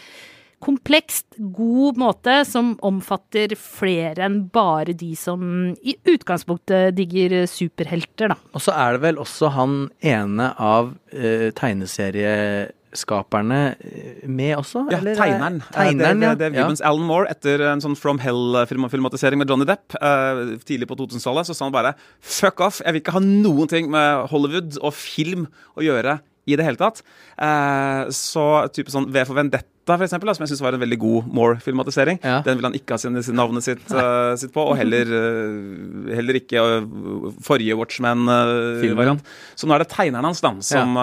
komplekst, 0.67 1.27
god 1.39 1.97
måte 2.01 2.45
som 2.49 2.79
omfatter 2.85 3.55
flere 3.59 4.25
enn 4.27 4.49
bare 4.53 4.93
de 4.99 5.15
som 5.19 5.41
i 5.79 5.97
utgangspunktet 6.09 6.95
digger 6.97 7.47
superhelter, 7.51 8.29
da. 8.35 8.39
Og 8.57 8.61
så 8.65 8.73
er 8.75 8.93
det 8.97 9.03
vel 9.05 9.19
også 9.23 9.47
han 9.55 9.73
ene 10.05 10.47
av 10.59 10.85
uh, 11.15 11.49
tegneserieskaperne 11.57 13.61
eh, 13.79 14.27
med 14.27 14.57
også? 14.59 14.87
Ja, 14.91 14.99
eller? 14.99 15.15
tegneren. 15.19 15.61
Tegneren, 15.71 16.23
Eh, 16.23 16.23
det, 16.23 16.29
er 16.33 16.37
Dave 16.43 16.57
ja. 16.59 16.69
Alan 16.89 17.07
Moore, 17.07 17.27
etter 17.31 17.61
en 17.71 17.81
sånn 17.85 17.97
From 17.99 18.19
Hell-filmatisering 18.23 19.39
med 19.43 19.51
Johnny 19.53 19.67
Depp 19.69 19.87
uh, 20.01 20.57
tidlig 20.67 20.89
på 20.91 20.99
2000-tallet, 20.99 21.45
så 21.49 21.55
sa 21.57 21.63
han 21.69 21.77
bare 21.77 21.93
fuck 22.21 22.61
off, 22.65 22.77
jeg 22.83 22.93
vil 22.97 23.03
ikke 23.05 23.17
ha 23.19 23.23
noen 23.25 23.69
ting 23.71 23.85
med 23.93 24.07
Hollywood 24.33 24.71
og 24.83 24.93
film 24.97 25.43
å 25.77 25.81
gjøre 25.87 26.13
i 26.47 26.55
det 26.59 26.63
hele 26.67 26.79
tatt. 26.79 27.03
Uh, 27.35 28.07
så 28.15 28.45
type 28.75 28.91
sånn 28.93 29.09
V 29.13 29.17
for 29.27 29.35
Vendetta, 29.39 29.67
for 29.95 30.03
eksempel, 30.03 30.27
da, 30.27 30.35
som 30.35 30.43
jeg 30.43 30.51
syns 30.51 30.63
var 30.65 30.75
en 30.75 30.83
veldig 30.83 30.99
god 30.99 31.29
Moore-filmatisering, 31.31 32.19
Ja. 32.25 32.41
den 32.43 32.59
vil 32.59 32.67
han 32.67 32.75
ikke 32.75 32.97
ha 32.97 32.99
sin, 32.99 33.15
sin 33.23 33.37
navnet 33.39 33.63
sitt, 33.63 33.85
uh, 33.95 34.35
sitt 34.35 34.51
på, 34.53 34.65
og 34.73 34.75
heller, 34.81 35.07
uh, 35.07 36.11
heller 36.11 36.35
ikke 36.41 36.59
uh, 36.59 37.31
forrige. 37.47 37.77
Watchman-variant. 37.79 39.23
så 39.55 39.69
nå 39.69 39.77
er 39.77 39.85
det 39.85 39.89
tegneren 39.93 40.27
hans 40.27 40.43
da, 40.43 40.51
som, 40.61 40.99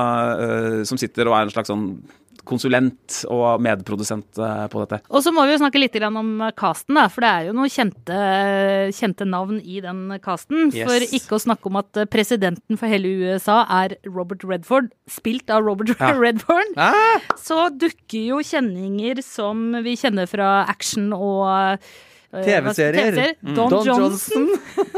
som 0.84 1.00
sitter 1.00 1.30
og 1.32 1.38
er 1.38 1.48
en 1.48 1.54
slags 1.56 1.72
sånn 1.72 1.88
konsulent 2.48 3.22
og 3.32 3.62
medprodusent 3.64 4.40
eh, 4.42 4.64
på 4.72 4.82
dette. 4.84 5.00
Og 5.14 5.24
så 5.24 5.32
må 5.36 5.46
vi 5.48 5.54
jo 5.56 5.62
snakke 5.62 5.80
litt 5.82 5.98
om 6.04 6.32
casten, 6.60 6.98
da, 7.00 7.08
for 7.12 7.24
det 7.24 7.30
er 7.32 7.48
jo 7.50 7.56
noen 7.58 7.72
kjente, 7.72 8.18
kjente 8.98 9.28
navn 9.30 9.60
i 9.64 9.80
den 9.84 10.06
casten. 10.24 10.70
Yes. 10.74 10.88
For 10.90 11.06
ikke 11.20 11.38
å 11.38 11.44
snakke 11.46 11.70
om 11.72 11.80
at 11.80 12.02
presidenten 12.14 12.80
for 12.80 12.92
hele 12.92 13.12
USA 13.24 13.62
er 13.84 13.96
Robert 14.08 14.44
Redford, 14.48 14.92
spilt 15.10 15.50
av 15.54 15.64
Robert 15.68 15.94
Ja. 16.00 16.12
Redford. 16.24 16.74
Ah! 16.78 17.22
Så 17.40 17.68
dukker 17.80 18.28
jo 18.34 18.42
kjenninger 18.44 19.22
som 19.26 19.72
vi 19.86 19.96
kjenner 20.00 20.28
fra 20.30 20.64
action 20.72 21.12
og 21.16 21.48
eh, 21.48 22.44
TV-serier. 22.44 23.10
TV-serier. 23.14 23.34
Mm. 23.42 23.56
Don, 23.58 23.70
Don 23.74 23.86
Johnson. 23.88 24.48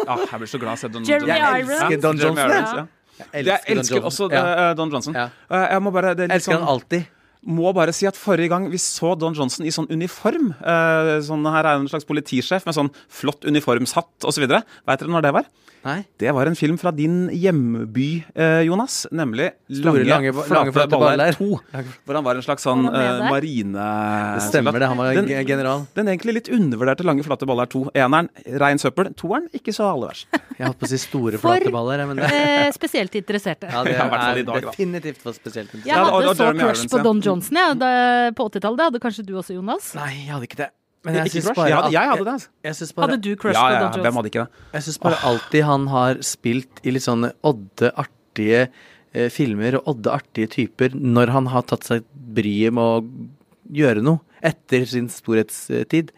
Ja, 0.05 0.17
jeg 0.31 0.41
blir 0.41 0.51
så 0.51 0.61
glad 0.61 0.71
av 0.73 0.77
å 0.77 0.83
se 0.85 0.91
Don 0.93 1.07
Jeremy 1.07 1.31
Johnson. 1.33 1.57
Irons. 1.59 1.73
elsker 1.81 2.03
Don 2.05 2.21
Johnson, 2.21 2.53
ja. 2.55 2.85
Jeg 3.15 3.31
Jeg 3.31 3.45
Jeg 3.47 3.77
elsker 3.77 4.01
Don 4.01 4.07
også 4.09 4.25
ja. 4.31 4.39
eh, 4.69 4.71
Don 4.75 4.89
Johnson. 4.91 5.15
Ja. 5.15 5.29
Eh, 5.49 5.67
Jeg 5.75 5.83
må 5.85 5.91
bare 5.95 6.15
det 6.15 6.25
er 6.25 6.27
Jeg 6.27 6.33
litt 6.33 6.41
elsker 6.41 6.57
sånn, 6.57 6.65
han 6.65 6.73
alltid. 6.75 7.11
Må 7.45 7.73
bare 7.77 7.93
si 7.93 8.07
at 8.09 8.17
Forrige 8.17 8.49
gang 8.49 8.69
vi 8.71 8.77
så 8.81 9.13
Don 9.17 9.33
Johnson 9.37 9.65
i 9.65 9.69
sånn 9.73 9.89
uniform 9.93 10.53
eh, 10.59 11.19
sånn 11.25 11.45
Her 11.45 11.65
er 11.65 11.75
en 11.77 11.87
slags 11.91 12.05
politisjef 12.09 12.65
med 12.65 12.73
sånn 12.77 12.89
flott 13.09 13.45
uniformshatt 13.45 14.25
osv. 14.25 14.47
Veit 14.49 14.99
dere 14.99 15.13
når 15.13 15.21
det 15.27 15.33
var? 15.39 15.45
Nei? 15.85 15.99
Det 16.17 16.31
var 16.33 16.47
en 16.49 16.55
film 16.57 16.79
fra 16.81 16.89
din 16.89 17.27
hjemby, 17.29 18.23
eh, 18.33 18.63
Jonas. 18.65 19.05
Nemlig 19.13 19.51
Store, 19.69 20.01
lange- 20.01 20.31
lange, 20.49 20.71
flate 20.73 20.89
baller. 20.97 21.31
2. 21.37 21.59
Hvor 22.07 22.15
han 22.17 22.23
var 22.25 22.35
en 22.39 22.41
slags 22.41 22.63
sånn 22.65 22.87
der. 22.89 23.19
marine... 23.29 23.85
Det 24.39 24.47
stemmer 24.47 24.79
det, 24.81 24.87
han 24.89 24.97
var 24.97 25.13
Den- 25.13 25.29
general. 25.45 25.85
Den 25.93 26.07
egentlig 26.09 26.33
litt 26.39 26.49
undervurderte 26.49 27.05
Lange 27.05 27.21
flate 27.21 27.45
baller 27.45 27.69
2. 27.69 27.91
Eneren, 27.93 28.29
rein 28.57 28.81
søppel. 28.81 29.13
Toeren, 29.13 29.45
ikke 29.53 29.69
så 29.77 29.85
aller 29.93 30.09
verst. 30.09 30.25
Jeg 30.57 30.65
holdt 30.65 30.79
på 30.81 30.87
å 30.87 30.89
si 30.89 30.97
store, 30.97 31.37
For- 31.37 31.53
flate 31.53 31.71
baller. 31.71 32.01
For 32.07 32.33
Eh, 32.33 32.71
spesielt 32.71 33.13
interesserte. 33.21 33.69
ja, 33.69 33.83
det 33.83 33.93
Ja, 33.93 34.07
i 34.09 34.39
i 34.39 34.39
er 34.39 34.43
dag, 34.43 34.61
da. 34.63 34.71
definitivt 34.71 35.21
for 35.21 35.33
spesielt 35.37 35.69
interesserte. 35.69 35.85
Jeg 35.85 35.93
Ja, 35.93 36.01
og- 36.09 36.23
hadde 36.23 36.29
og 36.29 36.35
så 36.35 36.49
crush 36.65 36.89
på. 36.89 37.03
Don 37.03 37.21
Johnson 37.21 37.34
ja, 37.55 37.73
da, 37.75 37.89
på 38.37 38.45
80-tallet. 38.49 38.77
Det 38.79 38.85
hadde 38.89 38.99
kanskje 39.03 39.25
du 39.27 39.33
også, 39.39 39.53
Jonas? 39.57 39.91
Nei, 39.97 40.11
jeg 40.25 40.33
hadde 40.33 40.47
ikke 40.49 40.59
det. 40.63 40.69
Men 41.05 41.15
jeg 41.19 41.29
synes 41.35 41.51
bare 41.53 41.67
Jeg 41.69 41.75
hadde, 41.77 41.91
jeg 41.93 42.09
hadde 42.09 42.23
det. 42.25 42.33
altså. 42.33 42.49
Jeg 42.65 42.75
synes 42.75 42.93
bare, 42.97 43.05
Hadde 43.11 43.21
du 43.21 43.35
crush 43.37 43.53
Ja, 43.59 43.63
på 43.65 43.73
Don 43.75 43.81
Johnson? 43.85 44.01
hvem 44.01 44.15
hadde 44.19 44.29
ikke 44.31 44.43
det? 44.45 44.63
jeg 44.73 44.83
synes 44.87 44.97
bare 45.03 45.19
alltid 45.29 45.63
han 45.67 45.87
har 45.91 46.21
spilt 46.25 46.79
i 46.83 46.93
litt 46.95 47.05
sånne 47.05 47.29
odde, 47.45 47.91
artige 48.01 48.61
eh, 49.13 49.29
filmer 49.29 49.77
og 49.77 49.91
odde, 49.93 50.09
artige 50.15 50.49
typer 50.55 50.95
når 50.97 51.29
han 51.35 51.51
har 51.53 51.61
tatt 51.69 51.85
seg 51.85 52.01
bryet 52.15 52.73
med 52.73 52.81
å 52.81 53.03
gjøre 53.77 54.01
noe 54.01 54.19
etter 54.45 54.83
sin 54.89 55.05
storhetstid. 55.09 56.09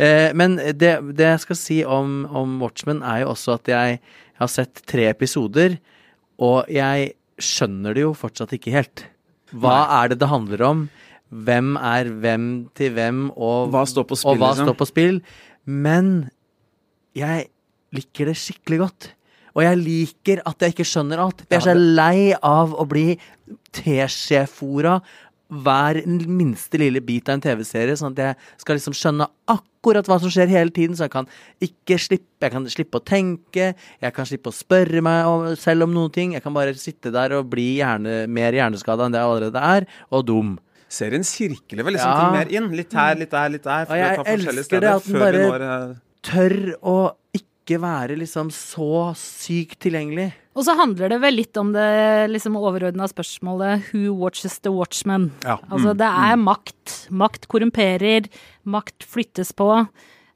Eh, 0.00 0.30
men 0.36 0.56
det, 0.76 0.92
det 1.16 1.26
jeg 1.32 1.40
skal 1.46 1.56
si 1.56 1.80
om, 1.84 2.26
om 2.28 2.58
Watchmen, 2.60 3.00
er 3.04 3.24
jo 3.24 3.32
også 3.32 3.56
at 3.56 3.68
jeg 3.72 3.98
har 4.40 4.48
sett 4.52 4.84
tre 4.88 5.08
episoder, 5.10 5.78
og 6.40 6.68
jeg 6.72 7.14
skjønner 7.40 7.96
det 7.96 8.04
jo 8.04 8.12
fortsatt 8.16 8.52
ikke 8.56 8.72
helt. 8.76 9.06
Hva 9.54 10.02
er 10.02 10.08
det 10.12 10.18
det 10.22 10.28
handler 10.30 10.62
om? 10.66 10.86
Hvem 11.30 11.74
er 11.76 12.08
hvem 12.22 12.46
til 12.74 12.92
hvem, 12.94 13.30
og 13.36 13.70
Hva 13.74 13.84
står 13.86 14.06
på 14.06 14.16
spill, 14.18 14.30
Og 14.34 14.38
hva 14.40 14.50
liksom? 14.54 14.66
står 14.68 14.78
på 14.78 14.86
spill. 14.90 15.20
Men 15.66 16.30
jeg 17.14 17.48
liker 17.92 18.26
det 18.30 18.36
skikkelig 18.36 18.78
godt. 18.84 19.12
Og 19.56 19.62
jeg 19.64 19.78
liker 19.80 20.42
at 20.44 20.60
jeg 20.60 20.74
ikke 20.74 20.84
skjønner 20.84 21.18
alt. 21.22 21.42
Jeg 21.48 21.56
er 21.56 21.64
så 21.64 21.74
lei 21.74 22.34
av 22.44 22.74
å 22.76 22.84
bli 22.86 23.16
teskjefora 23.72 24.98
hver 25.48 26.00
minste 26.26 26.78
lille 26.80 27.00
bit 27.00 27.28
av 27.28 27.36
en 27.36 27.40
TV-serie, 27.44 27.94
sånn 27.98 28.14
at 28.16 28.22
jeg 28.22 28.36
skal 28.62 28.78
liksom 28.78 28.96
skjønne 28.98 29.28
akkurat 29.52 30.08
hva 30.10 30.18
som 30.18 30.30
skjer 30.32 30.50
hele 30.50 30.70
tiden, 30.74 30.96
så 30.98 31.06
jeg 31.06 31.12
kan 31.14 31.28
ikke 31.62 31.98
slippe 32.02 32.42
Jeg 32.42 32.52
kan 32.52 32.66
slippe 32.68 32.98
å 32.98 33.04
tenke, 33.04 33.74
jeg 34.02 34.12
kan 34.12 34.26
slippe 34.28 34.50
å 34.50 34.54
spørre 34.54 35.00
meg 35.00 35.24
om, 35.24 35.44
selv 35.56 35.86
om 35.86 35.94
noen 35.94 36.12
ting. 36.12 36.32
Jeg 36.36 36.42
kan 36.44 36.52
bare 36.52 36.74
sitte 36.76 37.10
der 37.10 37.32
og 37.38 37.48
bli 37.48 37.78
hjerne, 37.78 38.26
mer 38.28 38.52
hjerneskada 38.52 39.06
enn 39.06 39.14
det 39.14 39.22
jeg 39.22 39.30
allerede 39.30 39.62
er, 39.62 39.86
og 40.12 40.26
dum. 40.28 40.58
Serien 40.88 41.24
sirkler 41.24 41.82
vel 41.82 41.94
liksom 41.96 42.10
Ja. 42.12 42.18
ting 42.20 42.36
mer 42.36 42.52
inn. 42.52 42.76
Litt 42.76 42.92
her, 42.92 43.14
litt 43.16 43.30
der, 43.30 43.48
litt 43.48 43.62
der. 43.64 43.86
Og 43.88 43.96
jeg 43.96 44.16
fra 44.16 44.24
forskjellige 44.24 44.52
elsker 44.52 44.56
det 44.56 44.64
steder, 44.64 44.96
at 44.96 45.04
den 45.04 45.12
vi 45.14 45.18
bare- 45.18 45.46
når, 45.48 45.62
eh, 45.90 45.94
Tør 46.26 46.74
å 46.82 47.14
ikke 47.34 47.44
være 47.74 48.14
liksom 48.20 48.52
så 48.54 49.10
sykt 49.18 49.80
tilgjengelig. 49.82 50.30
Og 50.56 50.64
så 50.64 50.76
handler 50.78 51.10
det 51.12 51.18
vel 51.20 51.36
litt 51.36 51.58
om 51.60 51.72
det 51.74 52.30
liksom 52.30 52.54
overordna 52.56 53.08
spørsmålet 53.10 53.90
Who 53.90 54.14
watches 54.22 54.60
the 54.64 54.70
watchman? 54.72 55.32
Ja. 55.42 55.58
Altså 55.66 55.92
det 55.98 56.06
er 56.06 56.38
makt. 56.40 56.94
Makt 57.10 57.48
korrumperer. 57.50 58.30
Makt 58.62 59.04
flyttes 59.04 59.50
på. 59.52 59.68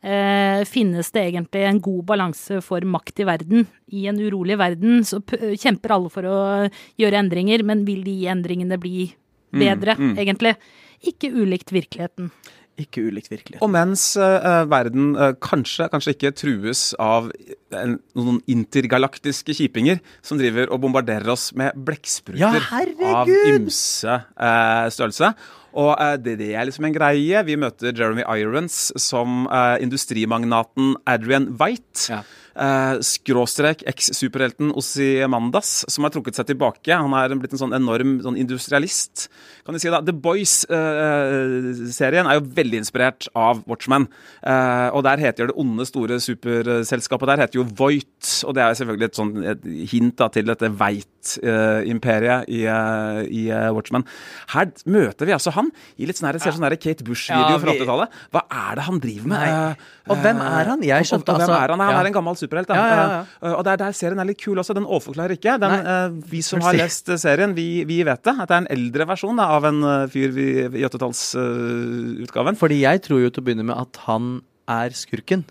Eh, 0.03 0.65
finnes 0.69 1.09
det 1.15 1.23
egentlig 1.29 1.65
en 1.69 1.81
god 1.81 2.05
balanse 2.09 2.61
for 2.65 2.85
makt 2.85 3.23
i 3.23 3.29
verden? 3.29 3.67
I 3.95 4.07
en 4.11 4.21
urolig 4.21 4.59
verden 4.61 5.05
så 5.05 5.23
p 5.23 5.55
kjemper 5.61 5.97
alle 5.97 6.13
for 6.13 6.29
å 6.29 6.39
gjøre 7.01 7.21
endringer, 7.21 7.65
men 7.65 7.87
vil 7.89 8.03
de 8.05 8.17
endringene 8.33 8.81
bli 8.81 9.11
bedre, 9.53 9.97
egentlig? 10.17 10.55
Ikke 11.01 11.31
ulikt 11.33 11.73
virkeligheten. 11.73 12.31
Ikke 12.81 13.05
ulikt 13.07 13.31
virkelig. 13.33 13.61
Og 13.65 13.71
mens 13.73 14.05
uh, 14.21 14.65
verden 14.71 15.13
uh, 15.19 15.33
kanskje, 15.43 15.89
kanskje 15.93 16.17
ikke 16.17 16.35
trues 16.41 16.91
av 17.01 17.31
en, 17.77 17.99
noen 18.19 18.41
intergalaktiske 18.51 19.55
kjipinger 19.59 20.01
som 20.27 20.41
driver 20.41 20.73
og 20.73 20.83
bombarderer 20.85 21.31
oss 21.33 21.51
med 21.59 21.77
blekkspruter 21.77 22.41
Ja, 22.41 22.53
av 23.13 23.31
ymse 23.31 24.21
uh, 24.35 24.87
størrelse. 24.93 25.35
Og 25.75 25.95
uh, 25.95 26.17
det, 26.19 26.39
det 26.41 26.55
er 26.55 26.65
liksom 26.69 26.85
en 26.89 26.97
greie. 26.97 27.45
Vi 27.47 27.57
møter 27.61 27.95
Jeremy 27.95 28.25
Irons 28.27 28.93
som 28.99 29.47
uh, 29.47 29.77
industrimagnaten 29.83 30.97
Adrian 31.07 31.57
White. 31.61 32.11
Ja. 32.11 32.23
Uh, 32.61 32.99
skråstrek 33.07 33.85
eks-superhelten 33.89 34.73
Ossimandas, 34.77 35.85
som 35.89 36.05
har 36.05 36.11
trukket 36.13 36.37
seg 36.37 36.47
tilbake. 36.49 36.91
Han 36.91 37.15
er 37.17 37.35
blitt 37.39 37.53
en 37.55 37.63
sånn 37.63 37.77
enorm 37.77 38.21
sånn 38.25 38.41
industrialist. 38.43 39.29
Kan 39.65 39.75
du 39.77 39.81
si 39.81 39.93
da, 39.93 40.01
The 40.05 40.13
Boys-serien 40.13 42.27
er 42.27 42.35
jo 42.37 42.53
veldig 42.59 42.79
inspirert 42.83 43.23
av 43.39 43.55
Watchmen. 43.71 44.05
Uh, 44.43 44.89
og 44.91 45.01
der 45.07 45.23
heter 45.23 45.47
det 45.49 45.59
onde, 45.63 45.85
store 45.89 46.17
superselskapet 46.21 47.29
der 47.31 47.43
heter 47.45 47.57
jo 47.63 47.71
Voight. 47.79 48.25
Og 48.43 48.53
det 48.57 48.63
er 48.65 48.75
selvfølgelig 48.81 49.09
et, 49.09 49.19
sånn, 49.21 49.33
et 49.55 49.63
hint 49.95 50.17
da, 50.19 50.27
til 50.35 50.47
dette 50.51 50.75
Veit-imperiet 50.83 52.41
i, 52.51 52.61
i 53.31 53.43
Watchmen. 53.77 54.05
Her 54.57 54.67
møter 54.91 55.25
vi 55.29 55.37
altså 55.39 55.51
han 55.55 55.60
i 55.99 56.07
litt 56.09 56.17
sånn 56.19 56.27
her, 56.31 56.39
det 56.39 56.43
ser 56.43 56.55
sånn 56.57 56.65
her 56.67 56.77
Kate 56.81 57.05
Bush-video 57.05 57.59
fra 57.63 57.75
80-tallet. 57.75 58.17
Hva 58.33 58.43
er 58.51 58.75
det 58.81 58.85
han 58.87 59.01
driver 59.03 59.29
med? 59.33 59.49
Eh, 59.49 59.75
Og 60.11 60.17
hvem 60.25 60.41
er 60.41 60.71
han? 60.73 60.83
Jeg 60.83 61.05
skjønte 61.11 61.29
og, 61.29 61.35
og 61.37 61.41
altså- 61.45 61.59
er 61.63 61.75
han? 61.75 61.81
Han 61.81 62.01
er 62.01 62.07
en 62.11 62.17
gammel 62.17 62.37
superhelt. 62.41 62.67
Da. 62.71 62.75
Ja, 62.75 62.87
ja, 62.87 63.05
ja. 63.11 63.21
Eh, 63.43 63.55
og 63.59 63.65
der, 63.69 63.93
serien 63.93 64.19
er 64.19 64.25
litt 64.31 64.41
kul 64.43 64.57
også. 64.63 64.75
Den 64.75 64.87
overforklarer 64.89 65.37
ikke. 65.37 65.59
Den, 65.61 65.87
eh, 65.87 66.09
vi 66.31 66.41
som 66.43 66.61
har 66.65 66.73
lest 66.75 67.07
serien, 67.21 67.55
vi, 67.55 67.85
vi 67.85 68.03
vet 68.03 68.23
det. 68.23 68.35
At 68.41 68.49
det 68.49 68.57
er 68.57 68.63
en 68.65 68.71
eldre 68.79 69.07
versjon 69.13 69.37
da, 69.37 69.51
av 69.59 69.65
en 69.71 69.83
fyr 70.09 70.31
vi- 70.33 70.49
i 70.81 70.85
80-tallsutgaven. 70.89 72.57
Fordi 72.59 72.81
jeg 72.83 73.03
tror 73.07 73.23
jo 73.25 73.31
til 73.31 73.43
å 73.43 73.47
begynne 73.47 73.65
med 73.71 73.77
at 73.77 73.97
han 74.07 74.41
er 74.71 74.91
skurken. 74.95 75.45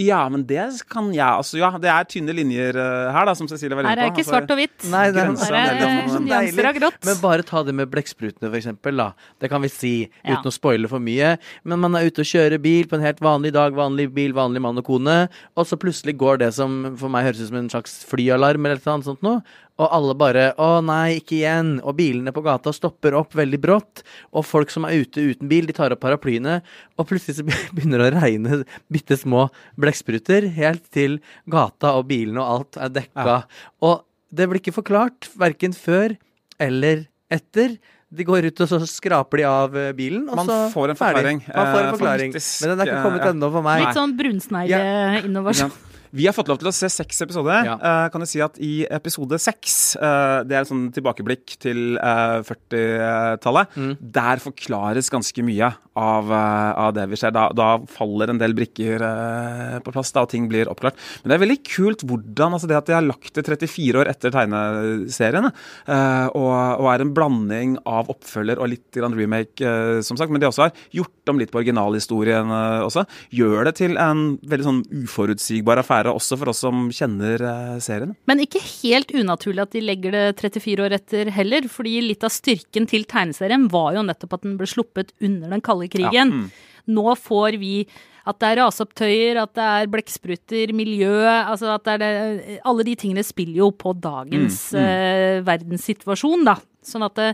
Ja, 0.00 0.24
men 0.28 0.42
det 0.46 0.58
kan 0.90 1.12
jeg 1.14 1.22
altså. 1.22 1.58
Ja, 1.60 1.68
det 1.78 1.90
er 1.90 2.06
tynne 2.10 2.34
linjer 2.34 2.74
eh, 2.74 3.12
her, 3.14 3.28
da, 3.28 3.34
som 3.38 3.46
Cecilie 3.46 3.76
var 3.78 3.84
inne 3.84 3.92
på. 3.92 3.94
Her 3.94 4.02
er 4.02 4.08
er 4.08 4.10
ikke 4.10 4.24
Altså, 4.24 4.32
svart 4.32 4.50
og 4.50 4.58
hvitt. 4.58 4.86
Nei, 4.90 5.02
det 5.14 5.20
er 5.22 5.28
Grensa 5.28 5.50
Her 5.54 5.70
er 5.70 6.24
nyanser 6.24 6.68
av 6.70 6.78
grått. 6.80 6.98
Men 7.06 7.20
bare 7.22 7.46
ta 7.46 7.62
det 7.62 7.74
med 7.78 7.92
blekksprutene, 7.92 8.48
for 8.48 8.58
eksempel. 8.58 8.98
Da. 8.98 9.06
Det 9.38 9.50
kan 9.52 9.62
vi 9.62 9.70
si, 9.70 9.92
Ja. 10.24 10.34
uten 10.34 10.50
å 10.50 10.54
spoile 10.54 10.90
for 10.90 10.98
mye. 10.98 11.36
Men 11.62 11.78
man 11.84 11.94
er 11.94 12.10
ute 12.10 12.24
og 12.24 12.26
kjører 12.26 12.60
bil 12.60 12.88
på 12.90 12.98
en 12.98 13.06
helt 13.06 13.22
vanlig 13.22 13.52
dag, 13.54 13.72
vanlig 13.72 14.08
bil, 14.12 14.34
vanlig 14.34 14.60
mann 14.66 14.78
og 14.82 14.84
kone, 14.84 15.28
og 15.56 15.64
så 15.70 15.78
plutselig 15.78 16.16
går 16.18 16.38
det 16.42 16.52
som 16.54 16.96
for 16.96 17.08
meg 17.08 17.26
høres 17.30 17.40
ut 17.44 17.48
som 17.52 17.60
en 17.62 17.70
slags 17.70 18.04
flyalarm 18.04 18.66
eller 18.66 18.82
noe 18.84 19.02
sånt 19.06 19.22
noe. 19.22 19.42
Og 19.82 19.88
alle 19.90 20.14
bare 20.14 20.44
'Å 20.54 20.84
nei, 20.86 21.18
ikke 21.18 21.40
igjen'. 21.40 21.80
Og 21.82 21.96
bilene 21.98 22.30
på 22.32 22.44
gata 22.44 22.70
stopper 22.72 23.14
opp 23.18 23.34
veldig 23.34 23.58
brått. 23.60 24.04
Og 24.32 24.44
folk 24.46 24.70
som 24.70 24.84
er 24.84 25.02
ute 25.02 25.18
uten 25.18 25.48
bil, 25.50 25.66
de 25.66 25.72
tar 25.74 25.90
opp 25.90 26.00
paraplyene. 26.00 26.60
Og 26.98 27.08
plutselig 27.08 27.40
så 27.40 27.44
begynner 27.74 27.98
det 27.98 28.12
å 28.12 28.20
regne 28.20 28.64
bitte 28.92 29.18
små 29.18 29.48
blekkspruter 29.76 30.46
helt 30.54 30.86
til 30.94 31.18
gata 31.50 31.96
og 31.98 32.06
bilene 32.06 32.38
og 32.38 32.50
alt 32.54 32.76
er 32.76 32.94
dekka. 33.00 33.40
Og 33.82 34.04
det 34.34 34.48
blir 34.48 34.60
ikke 34.62 34.78
forklart, 34.78 35.28
verken 35.38 35.74
før 35.74 36.16
eller 36.62 37.06
etter. 37.30 37.78
De 38.14 38.22
går 38.26 38.46
ut 38.46 38.60
og 38.62 38.70
så 38.70 38.78
skraper 38.86 39.42
de 39.42 39.46
av 39.48 39.74
eh, 39.78 39.90
bilen, 39.96 40.28
og 40.30 40.38
Man 40.38 40.46
så 40.46 40.58
får 40.70 40.92
en 40.92 40.98
ferdig. 40.98 41.18
forklaring, 41.18 41.40
Man 41.48 41.66
får 41.66 41.80
eh, 41.80 41.86
en 41.88 41.96
forklaring. 41.96 42.34
Men 42.38 42.70
den 42.70 42.82
er 42.84 42.90
ikke 42.92 43.02
kommet 43.02 43.24
eh, 43.24 43.32
ennå 43.32 43.50
for 43.50 43.66
meg. 43.66 43.82
Litt 43.82 43.98
sånn 43.98 44.14
brunsnegleinnovasjon. 44.20 45.74
Vi 46.14 46.26
har 46.28 46.34
fått 46.36 46.48
lov 46.52 46.60
til 46.62 46.70
å 46.70 46.74
se 46.74 46.86
seks 46.92 47.24
episoder. 47.26 47.66
Ja. 47.66 47.74
Uh, 47.82 48.06
kan 48.14 48.22
du 48.22 48.28
si 48.30 48.38
at 48.44 48.58
I 48.62 48.84
episode 48.94 49.38
seks, 49.42 49.96
uh, 49.98 50.44
det 50.46 50.54
er 50.54 50.62
et 50.62 50.70
sånn 50.70 50.86
tilbakeblikk 50.94 51.56
til 51.64 51.98
uh, 51.98 52.38
40-tallet, 52.46 53.74
Mm. 53.74 53.96
der 54.14 54.38
forklares 54.42 55.10
ganske 55.10 55.42
mye 55.42 55.72
av, 55.94 56.30
eh, 56.32 56.70
av 56.84 56.92
det 56.94 57.04
vi 57.10 57.16
ser. 57.18 57.30
Da, 57.34 57.48
da 57.54 57.78
faller 57.90 58.30
en 58.32 58.38
del 58.40 58.54
brikker 58.56 59.02
eh, 59.06 59.76
på 59.84 59.92
plass, 59.94 60.10
da, 60.14 60.24
og 60.24 60.30
ting 60.32 60.48
blir 60.50 60.68
oppklart. 60.70 60.96
Men 61.22 61.30
det 61.30 61.36
er 61.36 61.42
veldig 61.44 61.58
kult 61.68 62.04
hvordan 62.08 62.56
altså 62.56 62.70
det 62.70 62.78
at 62.78 62.88
de 62.90 62.96
har 62.96 63.06
lagt 63.06 63.34
det 63.38 63.44
34 63.46 64.00
år 64.02 64.10
etter 64.10 64.34
tegneseriene, 64.34 65.52
eh, 65.86 66.26
og, 66.34 66.50
og 66.82 66.88
er 66.90 67.04
en 67.04 67.14
blanding 67.14 67.76
av 67.86 68.10
oppfølger 68.12 68.58
og 68.62 68.72
litt 68.72 68.98
remake, 69.04 69.62
eh, 69.62 70.00
som 70.06 70.18
sagt, 70.18 70.34
men 70.34 70.42
de 70.42 70.50
også 70.50 70.66
har 70.66 70.74
gjort 70.94 71.30
om 71.32 71.38
litt 71.40 71.52
på 71.54 71.62
originalhistorien 71.62 72.50
eh, 72.50 72.82
også, 72.88 73.06
gjør 73.34 73.70
det 73.70 73.76
til 73.80 73.94
en 74.00 74.26
veldig 74.42 74.68
sånn 74.68 74.82
uforutsigbar 75.04 75.82
affære 75.84 76.03
også 76.12 76.38
for 76.40 76.52
oss 76.52 76.62
som 76.64 76.88
kjenner 76.94 77.42
eh, 77.48 77.74
serien. 77.84 78.14
Men 78.28 78.42
ikke 78.44 78.62
helt 78.62 79.14
unaturlig 79.14 79.64
at 79.64 79.76
de 79.76 79.84
legger 79.84 80.16
det 80.16 80.24
34 80.42 80.86
år 80.86 80.96
etter 80.98 81.30
heller, 81.34 81.68
fordi 81.72 81.98
litt 82.04 82.26
av 82.26 82.34
styrken 82.34 82.88
til 82.90 83.06
tegneserien 83.10 83.68
var 83.72 83.94
jo 83.96 84.04
nettopp 84.06 84.38
at 84.38 84.44
den 84.46 84.58
ble 84.60 84.68
sluppet 84.68 85.14
under 85.24 85.54
den 85.54 85.64
kalde 85.64 85.88
krigen. 85.92 86.34
mm. 86.44 86.50
Nå 86.94 87.14
får 87.16 87.56
vi 87.62 87.86
at 88.24 88.38
det 88.40 88.50
er 88.50 88.60
raseopptøyer, 88.62 89.38
at 89.40 89.52
det 89.56 89.64
er 89.64 89.90
blekkspruter, 89.92 90.72
miljø 90.76 91.12
altså 91.28 91.74
at 91.74 91.84
det 91.84 91.94
er 91.94 92.02
det, 92.02 92.58
Alle 92.64 92.86
de 92.86 92.94
tingene 92.96 93.24
spiller 93.24 93.60
jo 93.60 93.70
på 93.76 93.92
dagens 94.00 94.60
eh, 94.80 95.40
verdenssituasjon, 95.44 96.46
da. 96.48 96.56
Sånn 96.84 97.04
at 97.04 97.16
det, 97.16 97.30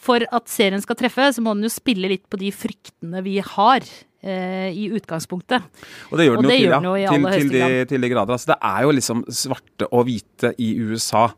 for 0.00 0.24
at 0.24 0.48
serien 0.52 0.80
skal 0.84 0.98
treffe, 1.00 1.30
så 1.32 1.44
må 1.44 1.54
den 1.56 1.68
jo 1.68 1.72
spille 1.72 2.08
litt 2.12 2.26
på 2.28 2.40
de 2.40 2.52
fryktene 2.52 3.24
vi 3.24 3.38
har. 3.44 3.84
Eh, 4.22 4.70
I 4.72 4.88
utgangspunktet. 4.96 5.68
Og 6.10 6.18
det 6.18 6.26
gjør 6.28 6.40
den 6.40 6.48
jo, 6.48 6.56
til, 6.56 6.64
ja, 6.66 6.78
den 6.78 6.88
jo 6.90 6.96
i 6.96 7.06
til, 7.06 7.14
aller 7.14 7.38
til, 7.38 7.52
de, 7.52 7.60
grad. 7.60 7.86
til 7.92 8.00
de 8.06 8.10
grader. 8.14 8.36
Altså, 8.36 8.52
det 8.52 8.58
er 8.72 8.82
jo 8.86 8.98
liksom 8.98 9.24
svarte 9.28 9.88
og 9.90 10.04
hvite 10.08 10.52
i 10.58 10.74
USA. 10.82 11.28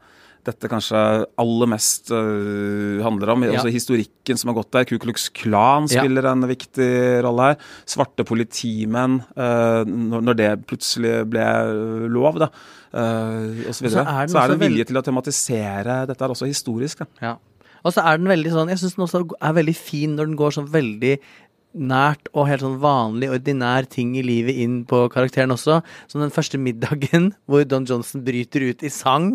Dette 0.43 0.67
kanskje 0.67 0.99
aller 1.39 1.69
mest 1.71 2.11
uh, 2.11 2.99
handler 3.05 3.31
om. 3.31 3.45
Ja. 3.47 3.61
Også 3.61 3.71
historikken 3.71 4.41
som 4.41 4.51
har 4.51 4.57
gått 4.59 4.73
der. 4.75 4.87
Ku 4.91 4.97
Klux 4.99 5.29
Klan 5.31 5.87
Ja. 5.87 6.03
spiller 6.03 6.27
en 6.33 6.43
viktig 6.51 6.89
rolle 7.23 7.53
her. 7.53 7.69
Svarte 7.87 8.27
politimenn, 8.27 9.21
uh, 9.39 9.87
når, 9.87 10.27
når 10.27 10.39
det 10.41 10.51
plutselig 10.67 11.21
ble 11.31 11.47
lov, 12.11 12.43
da. 12.43 12.51
uh, 12.91 13.55
og 13.69 13.71
så 13.71 13.87
videre. 13.87 14.03
Så 14.03 14.03
er 14.03 14.27
den 14.27 14.35
så 14.35 14.43
er 14.43 14.55
det 14.55 14.61
vilje 14.65 14.89
til 14.91 14.99
å 14.99 15.05
tematisere 15.07 16.03
dette 16.11 16.27
er 16.27 16.35
også 16.35 16.51
historisk. 16.51 17.05
Da. 17.05 17.07
Ja. 17.23 17.37
Og 17.87 17.95
så 17.95 18.03
er 18.07 18.19
den 18.19 18.31
veldig 18.31 18.51
sånn 18.55 18.71
Jeg 18.71 18.79
syns 18.83 18.95
den 18.95 19.07
også 19.07 19.23
er 19.43 19.55
veldig 19.57 19.75
fin 19.79 20.12
når 20.19 20.31
den 20.31 20.37
går 20.39 20.55
sånn 20.55 20.69
veldig 20.71 21.17
nært 21.73 22.29
og 22.37 22.49
helt 22.50 22.64
sånn 22.64 22.79
vanlig, 22.83 23.31
ordinær 23.33 23.87
ting 23.91 24.12
i 24.19 24.25
livet 24.25 24.59
inn 24.64 24.83
på 24.88 25.05
karakteren 25.12 25.55
også. 25.55 25.81
Som 26.11 26.25
den 26.25 26.35
første 26.35 26.61
middagen 26.61 27.33
hvor 27.49 27.64
Don 27.69 27.87
Johnson 27.88 28.25
bryter 28.26 28.69
ut 28.71 28.85
i 28.85 28.93
sang. 28.93 29.35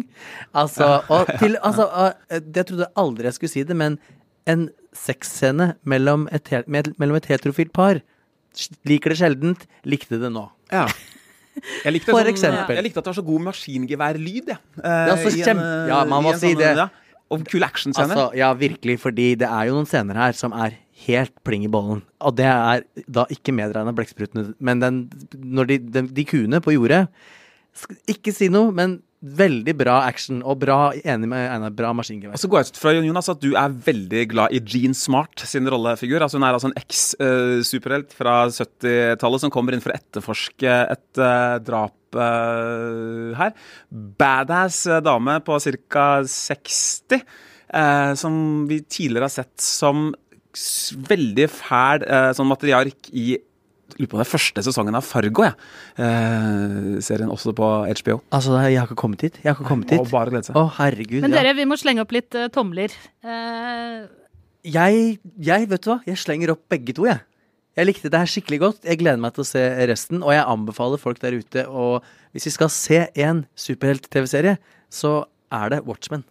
Altså, 0.57 1.01
og 1.13 1.31
til, 1.41 1.57
altså 1.65 1.87
eh, 2.29 2.41
Jeg 2.41 2.69
trodde 2.69 2.91
aldri 2.97 3.29
jeg 3.29 3.39
skulle 3.39 3.55
si 3.55 3.65
det, 3.67 3.77
men 3.77 3.97
en 4.47 4.69
sexscene 4.95 5.73
mellom 5.83 6.27
et, 6.33 6.49
mellom 6.67 7.17
et 7.19 7.27
heterofilt 7.29 7.73
par 7.75 7.99
liker 8.87 9.13
det 9.13 9.19
sjeldent, 9.19 9.67
likte 9.85 10.17
det 10.21 10.31
nå. 10.33 10.47
Ja. 10.73 10.87
Jeg 11.83 11.93
likte, 11.93 12.11
For 12.13 12.31
sånn, 12.39 12.55
jeg 12.73 12.85
likte 12.85 13.01
at 13.01 13.05
det 13.05 13.11
var 13.11 13.19
så 13.19 13.25
god 13.27 13.45
maskingeværlyd. 13.51 14.53
jeg. 14.53 14.63
Ja, 14.81 15.17
Uh, 15.17 15.89
ja, 15.89 16.01
man 16.09 16.25
må 16.25 16.33
si 16.37 16.53
sånn, 16.53 16.63
det. 16.63 16.87
Og 17.33 17.43
kule 17.49 17.67
actionscener. 17.67 18.15
Altså, 18.15 18.37
ja, 18.39 18.53
virkelig, 18.55 19.01
fordi 19.03 19.33
det 19.41 19.49
er 19.49 19.67
jo 19.67 19.75
noen 19.75 19.89
scener 19.89 20.17
her 20.21 20.37
som 20.37 20.55
er 20.55 20.77
helt 21.05 21.33
pling 21.45 21.65
i 21.67 21.71
bollen. 21.71 22.01
Og 22.25 22.37
det 22.39 22.47
er 22.49 22.85
da 23.05 23.27
ikke 23.33 23.55
medregna 23.55 23.93
blekksprutene, 23.95 24.53
men 24.57 24.81
den, 24.83 25.03
når 25.37 25.71
de, 25.71 25.81
de, 25.97 26.07
de 26.17 26.25
kuene 26.27 26.61
på 26.63 26.73
jordet 26.73 27.05
Ikke 28.09 28.33
si 28.33 28.47
noe, 28.49 28.71
men 28.73 28.97
veldig 29.17 29.73
bra 29.77 29.95
action, 30.05 30.43
og 30.45 30.59
bra, 30.61 30.91
enig 31.01 31.29
med 31.29 31.47
Einar, 31.49 31.73
bra 31.73 31.89
maskingevær. 31.97 32.35
Og 32.37 32.41
så 32.41 32.49
går 32.51 32.61
jeg 32.61 32.69
ut 32.69 32.79
fra 32.81 32.93
Jonas 32.93 33.29
at 33.33 33.41
du 33.41 33.49
er 33.57 33.73
veldig 33.87 34.23
glad 34.29 34.53
i 34.53 34.61
Jean 34.61 34.93
Smart 34.97 35.41
sin 35.49 35.69
rollefigur. 35.69 36.21
Altså 36.21 36.37
Hun 36.37 36.45
er 36.45 36.57
altså 36.57 36.69
en 36.69 36.77
eks-superhelt 36.77 38.13
fra 38.17 38.35
70-tallet 38.53 39.43
som 39.43 39.53
kommer 39.53 39.73
inn 39.73 39.81
for 39.83 39.93
å 39.93 39.97
etterforske 39.97 40.75
et 40.93 41.21
uh, 41.21 41.57
drap 41.65 42.17
eh, 42.17 43.33
her. 43.37 43.57
Badass 43.89 44.85
eh, 44.85 45.01
dame 45.03 45.39
på 45.45 45.57
ca. 45.89 46.07
60, 46.23 47.25
eh, 47.73 48.13
som 48.21 48.39
vi 48.69 48.83
tidligere 48.85 49.27
har 49.27 49.33
sett 49.33 49.55
som 49.61 50.11
veldig 51.09 51.47
fæl 51.51 52.05
eh, 52.07 52.31
sånn 52.37 52.49
matriark 52.49 53.11
i 53.13 53.37
Lurer 53.97 54.09
på 54.11 54.19
den 54.19 54.27
første 54.27 54.61
sesongen 54.65 54.97
av 54.97 55.05
Fargo, 55.07 55.45
jeg. 55.45 55.55
Eh, 56.03 56.97
serien 57.01 57.31
også 57.33 57.53
på 57.55 57.69
HBO. 57.87 58.17
Altså, 58.35 58.57
jeg 58.67 58.77
har 58.77 58.89
ikke 58.89 58.99
kommet 58.99 59.23
hit. 59.25 59.39
Jeg 59.41 59.49
har 59.49 59.55
ikke 59.55 59.69
kommet 59.71 59.93
Og 59.95 60.03
Å, 60.03 60.09
bare 60.11 60.33
glede 60.33 60.49
seg. 60.49 60.59
Å, 60.59 60.65
herregud. 60.77 61.23
Men 61.23 61.33
ja. 61.33 61.39
dere, 61.39 61.55
vi 61.57 61.65
må 61.69 61.77
slenge 61.79 62.03
opp 62.03 62.13
litt 62.13 62.35
uh, 62.37 62.49
tomler. 62.53 62.93
Uh... 63.25 64.05
Jeg, 64.67 65.17
jeg, 65.39 65.69
vet 65.71 65.85
du 65.85 65.89
hva, 65.89 65.97
jeg 66.05 66.19
slenger 66.19 66.53
opp 66.53 66.65
begge 66.69 66.93
to, 66.97 67.07
jeg. 67.07 67.23
Jeg 67.77 67.87
likte 67.87 68.11
det 68.11 68.21
her 68.21 68.29
skikkelig 68.29 68.59
godt. 68.65 68.85
Jeg 68.89 68.99
gleder 69.01 69.21
meg 69.23 69.33
til 69.37 69.45
å 69.45 69.49
se 69.49 69.63
resten, 69.89 70.21
og 70.21 70.33
jeg 70.35 70.45
anbefaler 70.45 71.01
folk 71.01 71.21
der 71.23 71.37
ute 71.39 71.65
å 71.69 71.99
Hvis 72.35 72.49
vi 72.49 72.55
skal 72.57 72.73
se 72.73 73.03
en 73.23 73.45
superhelt-TV-serie, 73.57 74.57
så 74.93 75.19
er 75.53 75.71
det 75.73 75.85
Watchmen. 75.87 76.25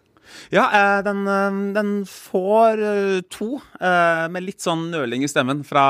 Ja, 0.54 0.64
eh, 0.70 1.00
den, 1.06 1.22
eh, 1.26 1.58
den 1.76 1.90
får 2.08 2.82
eh, 2.82 3.20
to, 3.32 3.56
med 3.76 4.44
litt 4.44 4.62
sånn 4.64 4.86
nøling 4.92 5.24
i 5.24 5.30
stemmen 5.30 5.62
fra 5.66 5.84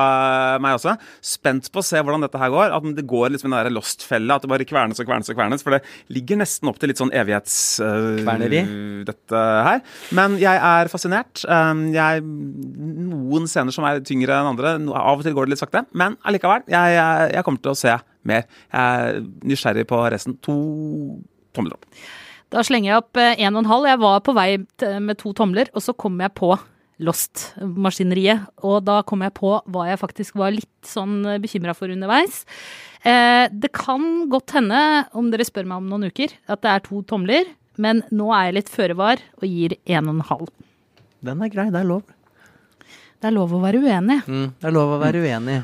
meg 0.63 0.77
også. 0.79 0.97
Spent 1.25 1.71
på 1.73 1.81
å 1.81 1.87
se 1.87 2.01
hvordan 2.01 2.25
dette 2.25 2.41
her 2.41 2.53
går. 2.53 2.75
At 2.75 2.89
det 2.97 3.07
går 3.09 3.33
liksom 3.35 3.53
den 3.53 3.59
der 3.59 3.75
Lost-fella, 3.75 4.37
at 4.37 4.45
det 4.45 4.51
bare 4.51 4.67
kvernes 4.69 5.01
og 5.03 5.09
kvernes 5.09 5.31
og 5.33 5.39
kvernes. 5.39 5.65
For 5.65 5.77
det 5.77 5.83
ligger 6.13 6.41
nesten 6.41 6.71
opp 6.71 6.81
til 6.81 6.93
litt 6.93 7.01
sånn 7.03 7.15
evighets... 7.17 7.57
Kverneri? 7.79 8.63
Dette 9.07 9.45
her. 9.69 9.81
Men 10.17 10.37
jeg 10.41 10.61
er 10.71 10.91
fascinert. 10.93 11.45
Jeg, 11.47 12.27
noen 12.27 13.49
scener 13.51 13.75
som 13.75 13.87
er 13.89 14.03
tyngre 14.07 14.41
enn 14.41 14.53
andre. 14.53 14.77
Av 14.97 15.21
og 15.21 15.27
til 15.27 15.37
går 15.37 15.49
det 15.49 15.57
litt 15.57 15.63
sakte. 15.63 15.87
Men 15.97 16.19
allikevel, 16.27 16.67
jeg, 16.73 17.01
jeg 17.37 17.47
kommer 17.47 17.65
til 17.65 17.75
å 17.75 17.79
se 17.79 17.97
mer. 18.27 18.47
Jeg 18.73 19.11
er 19.17 19.25
nysgjerrig 19.47 19.87
på 19.89 20.03
resten. 20.13 20.39
To 20.47 20.57
tommel 21.57 21.77
opp. 21.79 21.91
Da 22.55 22.63
slenger 22.67 22.93
jeg 22.93 23.03
opp 23.03 23.19
én 23.19 23.49
en 23.49 23.59
og 23.59 23.65
en 23.65 23.71
halv. 23.71 23.91
Jeg 23.91 24.03
var 24.03 24.25
på 24.25 24.35
vei 24.37 24.49
med 25.03 25.19
to 25.21 25.33
tomler, 25.37 25.71
og 25.75 25.83
så 25.83 25.95
kom 25.99 26.19
jeg 26.23 26.35
på 26.39 26.53
Lost-maskineriet. 27.03 28.47
Og 28.65 28.81
da 28.87 29.01
kom 29.07 29.25
jeg 29.25 29.35
på 29.37 29.57
hva 29.67 29.87
jeg 29.91 30.01
faktisk 30.01 30.39
var 30.41 30.55
litt 30.55 30.87
sånn 30.87 31.19
bekymra 31.43 31.75
for 31.77 31.93
underveis. 31.93 32.45
Eh, 33.07 33.47
det 33.53 33.73
kan 33.77 34.27
godt 34.33 34.57
hende, 34.57 34.81
om 35.17 35.31
dere 35.31 35.47
spør 35.47 35.69
meg 35.69 35.83
om 35.83 35.91
noen 35.91 36.09
uker, 36.11 36.33
at 36.49 36.63
det 36.65 36.73
er 36.73 36.85
to 36.87 37.03
tomler. 37.07 37.51
Men 37.77 38.03
nå 38.15 38.31
er 38.33 38.49
jeg 38.49 38.57
litt 38.61 38.73
føre 38.73 38.97
var 38.97 39.21
og 39.37 39.45
gir 39.49 39.77
en 39.85 40.09
og 40.09 40.15
en 40.15 40.29
halv. 40.31 40.53
Den 41.27 41.43
er 41.45 41.53
grei, 41.53 41.69
det 41.75 41.83
er 41.83 41.91
lov. 41.91 42.07
Det 43.21 43.31
er 43.31 43.37
lov 43.37 43.53
å 43.57 43.61
være 43.63 43.83
uenig. 43.83 44.23
Mm, 44.29 44.49
det 44.61 44.69
er 44.69 44.75
lov 44.77 44.97
å 44.97 45.03
være 45.03 45.23
uenig. 45.25 45.61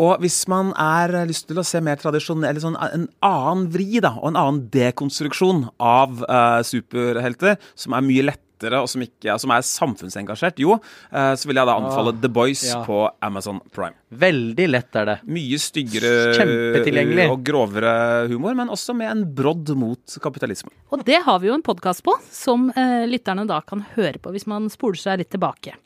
Og 0.00 0.20
hvis 0.22 0.42
man 0.50 0.74
er 0.80 1.12
eh, 1.12 1.28
lyst 1.28 1.48
til 1.50 1.60
å 1.60 1.66
se 1.66 1.80
mer 1.84 2.00
tradisjonell, 2.00 2.60
sånn 2.62 2.78
en 2.80 3.08
annen 3.26 3.66
vri 3.72 4.00
da, 4.00 4.14
og 4.20 4.32
en 4.32 4.38
annen 4.40 4.62
dekonstruksjon 4.72 5.66
av 5.76 6.22
uh, 6.24 6.60
superhelter, 6.66 7.58
som 7.78 7.96
er 7.96 8.06
mye 8.06 8.24
lettere 8.30 8.80
og 8.80 8.88
som, 8.92 9.00
ikke, 9.04 9.34
som 9.40 9.52
er 9.54 9.64
samfunnsengasjert, 9.64 10.60
jo, 10.60 10.76
uh, 10.76 11.32
så 11.36 11.48
vil 11.48 11.60
jeg 11.60 11.68
da 11.68 11.76
anbefale 11.76 12.14
The 12.20 12.30
Boys 12.32 12.64
ja. 12.68 12.80
på 12.84 13.02
Amazon 13.24 13.60
Prime. 13.74 13.96
Veldig 14.24 14.66
lett 14.70 15.00
er 15.00 15.08
det. 15.08 15.18
Mye 15.36 15.60
styggere 15.60 17.28
og 17.28 17.44
grovere 17.46 17.94
humor, 18.32 18.56
men 18.56 18.72
også 18.72 18.96
med 18.96 19.12
en 19.12 19.26
brodd 19.36 19.74
mot 19.80 20.16
kapitalisme. 20.22 20.72
Og 20.92 21.04
det 21.08 21.20
har 21.26 21.40
vi 21.42 21.52
jo 21.52 21.56
en 21.56 21.66
podkast 21.66 22.04
på, 22.06 22.16
som 22.32 22.70
uh, 22.72 23.04
lytterne 23.08 23.48
da 23.48 23.60
kan 23.64 23.84
høre 23.96 24.20
på 24.20 24.32
hvis 24.32 24.48
man 24.50 24.72
spoler 24.72 25.00
seg 25.00 25.22
litt 25.22 25.32
tilbake. 25.32 25.76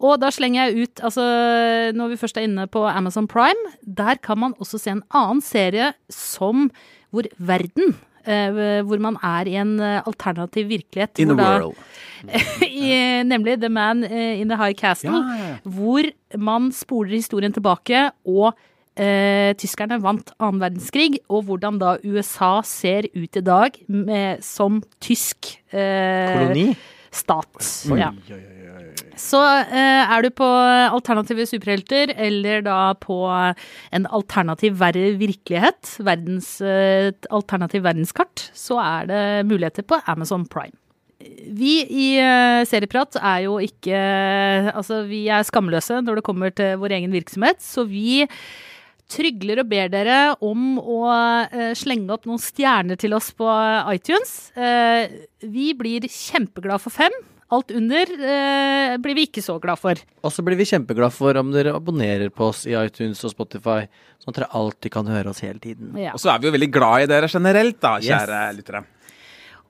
Og 0.00 0.14
da 0.22 0.30
slenger 0.32 0.70
jeg 0.70 0.86
ut, 0.88 1.00
altså 1.04 1.24
når 1.92 2.08
vi 2.14 2.16
først 2.20 2.38
er 2.40 2.46
inne 2.48 2.64
på 2.72 2.86
Amazon 2.88 3.26
Prime, 3.28 3.74
der 3.84 4.16
kan 4.24 4.38
man 4.40 4.54
også 4.58 4.78
se 4.80 4.94
en 4.94 5.02
annen 5.12 5.42
serie 5.44 5.90
som 6.08 6.70
hvor 7.12 7.26
verden 7.36 7.92
eh, 8.24 8.80
hvor 8.86 9.00
man 9.02 9.18
er 9.24 9.48
i 9.50 9.56
en 9.60 9.74
eh, 9.80 10.00
alternativ 10.06 10.68
virkelighet. 10.70 11.18
In 11.20 11.34
hvor 11.34 11.36
the 11.36 11.44
da- 11.44 11.60
world. 11.66 11.76
i, 12.64 12.90
nemlig 13.28 13.58
The 13.60 13.68
Man 13.72 14.04
in 14.04 14.48
the 14.48 14.56
High 14.60 14.74
Castle, 14.78 15.10
Ja, 15.20 15.54
hvor 15.64 16.08
man 16.38 16.70
spoler 16.72 17.16
historien 17.18 17.52
tilbake, 17.52 18.06
og 18.28 18.52
eh, 18.96 19.52
tyskerne 19.60 20.00
vant 20.04 20.32
annen 20.40 20.60
verdenskrig, 20.64 21.18
og 21.28 21.44
hvordan 21.48 21.78
da 21.80 21.96
USA 22.04 22.60
ser 22.64 23.08
ut 23.16 23.36
i 23.36 23.44
dag 23.44 23.76
med, 23.88 24.40
som 24.44 24.80
tysk 25.00 25.58
eh, 25.72 26.36
Koloni. 26.38 26.66
stat. 27.12 27.70
Ja. 27.98 28.12
Så 29.20 29.40
eh, 29.44 30.02
er 30.02 30.24
du 30.24 30.30
på 30.32 30.48
alternative 30.48 31.44
superhelter, 31.48 32.14
eller 32.16 32.64
da 32.66 32.80
på 32.98 33.18
en 33.28 34.08
alternativ 34.08 34.78
verre 34.80 35.12
virkelighet, 35.20 35.96
verdens, 36.06 36.56
eh, 36.64 37.10
et 37.10 37.28
alternativ 37.30 37.84
verdenskart, 37.84 38.48
så 38.56 38.80
er 38.82 39.10
det 39.10 39.24
muligheter 39.50 39.86
på 39.86 40.00
Amazon 40.10 40.48
Prime. 40.48 40.76
Vi 41.20 41.74
i 41.84 42.08
eh, 42.16 42.62
Serieprat 42.64 43.18
er 43.20 43.42
jo 43.44 43.58
ikke 43.60 43.98
Altså, 44.72 45.02
vi 45.04 45.26
er 45.28 45.44
skamløse 45.44 45.98
når 46.00 46.20
det 46.20 46.24
kommer 46.24 46.54
til 46.56 46.78
vår 46.80 46.96
egen 46.96 47.12
virksomhet, 47.12 47.60
så 47.60 47.84
vi 47.84 48.24
trygler 49.10 49.60
og 49.62 49.68
ber 49.70 49.90
dere 49.92 50.18
om 50.44 50.78
å 50.78 51.00
eh, 51.10 51.72
slenge 51.78 52.14
opp 52.14 52.28
noen 52.28 52.40
stjerner 52.40 52.98
til 53.00 53.16
oss 53.16 53.32
på 53.36 53.48
iTunes. 53.92 54.34
Eh, 54.54 55.10
vi 55.42 55.72
blir 55.76 56.06
kjempeglad 56.06 56.82
for 56.82 56.94
fem. 56.94 57.14
Alt 57.50 57.72
under 57.74 58.12
eh, 58.14 58.96
blir 59.02 59.16
vi 59.18 59.24
ikke 59.26 59.42
så 59.42 59.56
glad 59.62 59.80
for. 59.82 59.98
Og 60.22 60.30
så 60.30 60.44
blir 60.46 60.58
vi 60.60 60.68
kjempeglad 60.70 61.10
for 61.14 61.34
om 61.40 61.50
dere 61.50 61.72
abonnerer 61.74 62.30
på 62.30 62.46
oss 62.52 62.62
i 62.70 62.76
iTunes 62.78 63.24
og 63.26 63.32
Spotify, 63.34 63.88
sånn 64.22 64.30
at 64.34 64.38
dere 64.42 64.52
alltid 64.60 64.92
kan 64.94 65.10
høre 65.10 65.32
oss 65.32 65.42
hele 65.42 65.58
tiden. 65.62 65.90
Ja. 65.98 66.12
Og 66.14 66.22
så 66.22 66.30
er 66.30 66.38
vi 66.42 66.46
jo 66.50 66.54
veldig 66.54 66.70
glad 66.70 67.08
i 67.08 67.10
dere 67.10 67.30
generelt, 67.32 67.80
da, 67.82 67.96
kjære 67.98 68.40
Yes. 68.50 68.56
lyttere. 68.60 68.84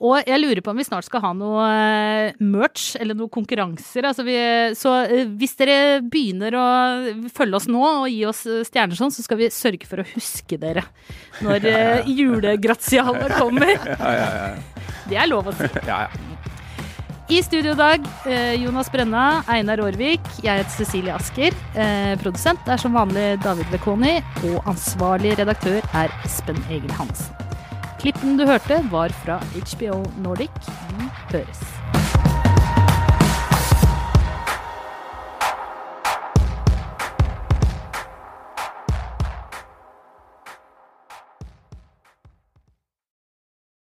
Og 0.01 0.16
jeg 0.25 0.40
lurer 0.40 0.62
på 0.64 0.73
om 0.73 0.79
vi 0.81 0.85
snart 0.87 1.05
skal 1.05 1.21
ha 1.21 1.31
noe 1.37 1.64
eh, 1.69 2.38
merch 2.40 2.95
eller 2.97 3.12
noen 3.19 3.29
konkurranser. 3.33 4.07
Altså 4.09 4.25
vi, 4.25 4.37
så 4.81 4.95
eh, 5.05 5.27
hvis 5.37 5.53
dere 5.61 6.01
begynner 6.01 6.57
å 6.57 6.66
følge 7.37 7.59
oss 7.61 7.69
nå 7.69 7.83
og 7.85 8.07
gi 8.09 8.23
oss 8.29 8.40
eh, 8.49 8.62
stjerner 8.64 8.97
sånn, 8.97 9.12
så 9.12 9.25
skal 9.27 9.40
vi 9.43 9.51
sørge 9.53 9.85
for 9.88 10.01
å 10.01 10.07
huske 10.14 10.57
dere 10.61 10.87
når 11.45 11.69
eh, 11.75 12.09
julegratialet 12.16 13.37
kommer. 13.37 13.77
Det 15.11 15.21
er 15.21 15.29
lov 15.29 15.53
å 15.53 15.57
si. 15.61 15.69
Ja, 15.85 16.07
ja. 16.09 16.30
I 17.31 17.43
studio 17.43 17.73
i 17.73 17.79
dag, 17.79 18.07
eh, 18.27 18.55
Jonas 18.59 18.88
Brenna, 18.90 19.45
Einar 19.47 19.79
Aarvik, 19.79 20.25
jeg 20.43 20.64
heter 20.64 20.73
Cecilie 20.75 21.14
Asker. 21.14 21.55
Eh, 21.79 22.16
produsent 22.19 22.66
er 22.66 22.77
som 22.83 22.97
vanlig 22.99 23.38
David 23.45 23.71
Bekoni, 23.71 24.16
og 24.49 24.66
ansvarlig 24.66 25.37
redaktør 25.38 25.79
er 25.95 26.11
Espen 26.27 26.59
Egil 26.69 26.90
Hansen. 26.99 27.31
Klippen 28.03 28.35
du 28.37 28.49
hørte, 28.49 28.83
var 28.90 29.14
fra 29.23 29.38
HBO 29.55 30.03
Nordic. 30.25 30.51
Vi 30.99 31.07
høres. 31.31 31.80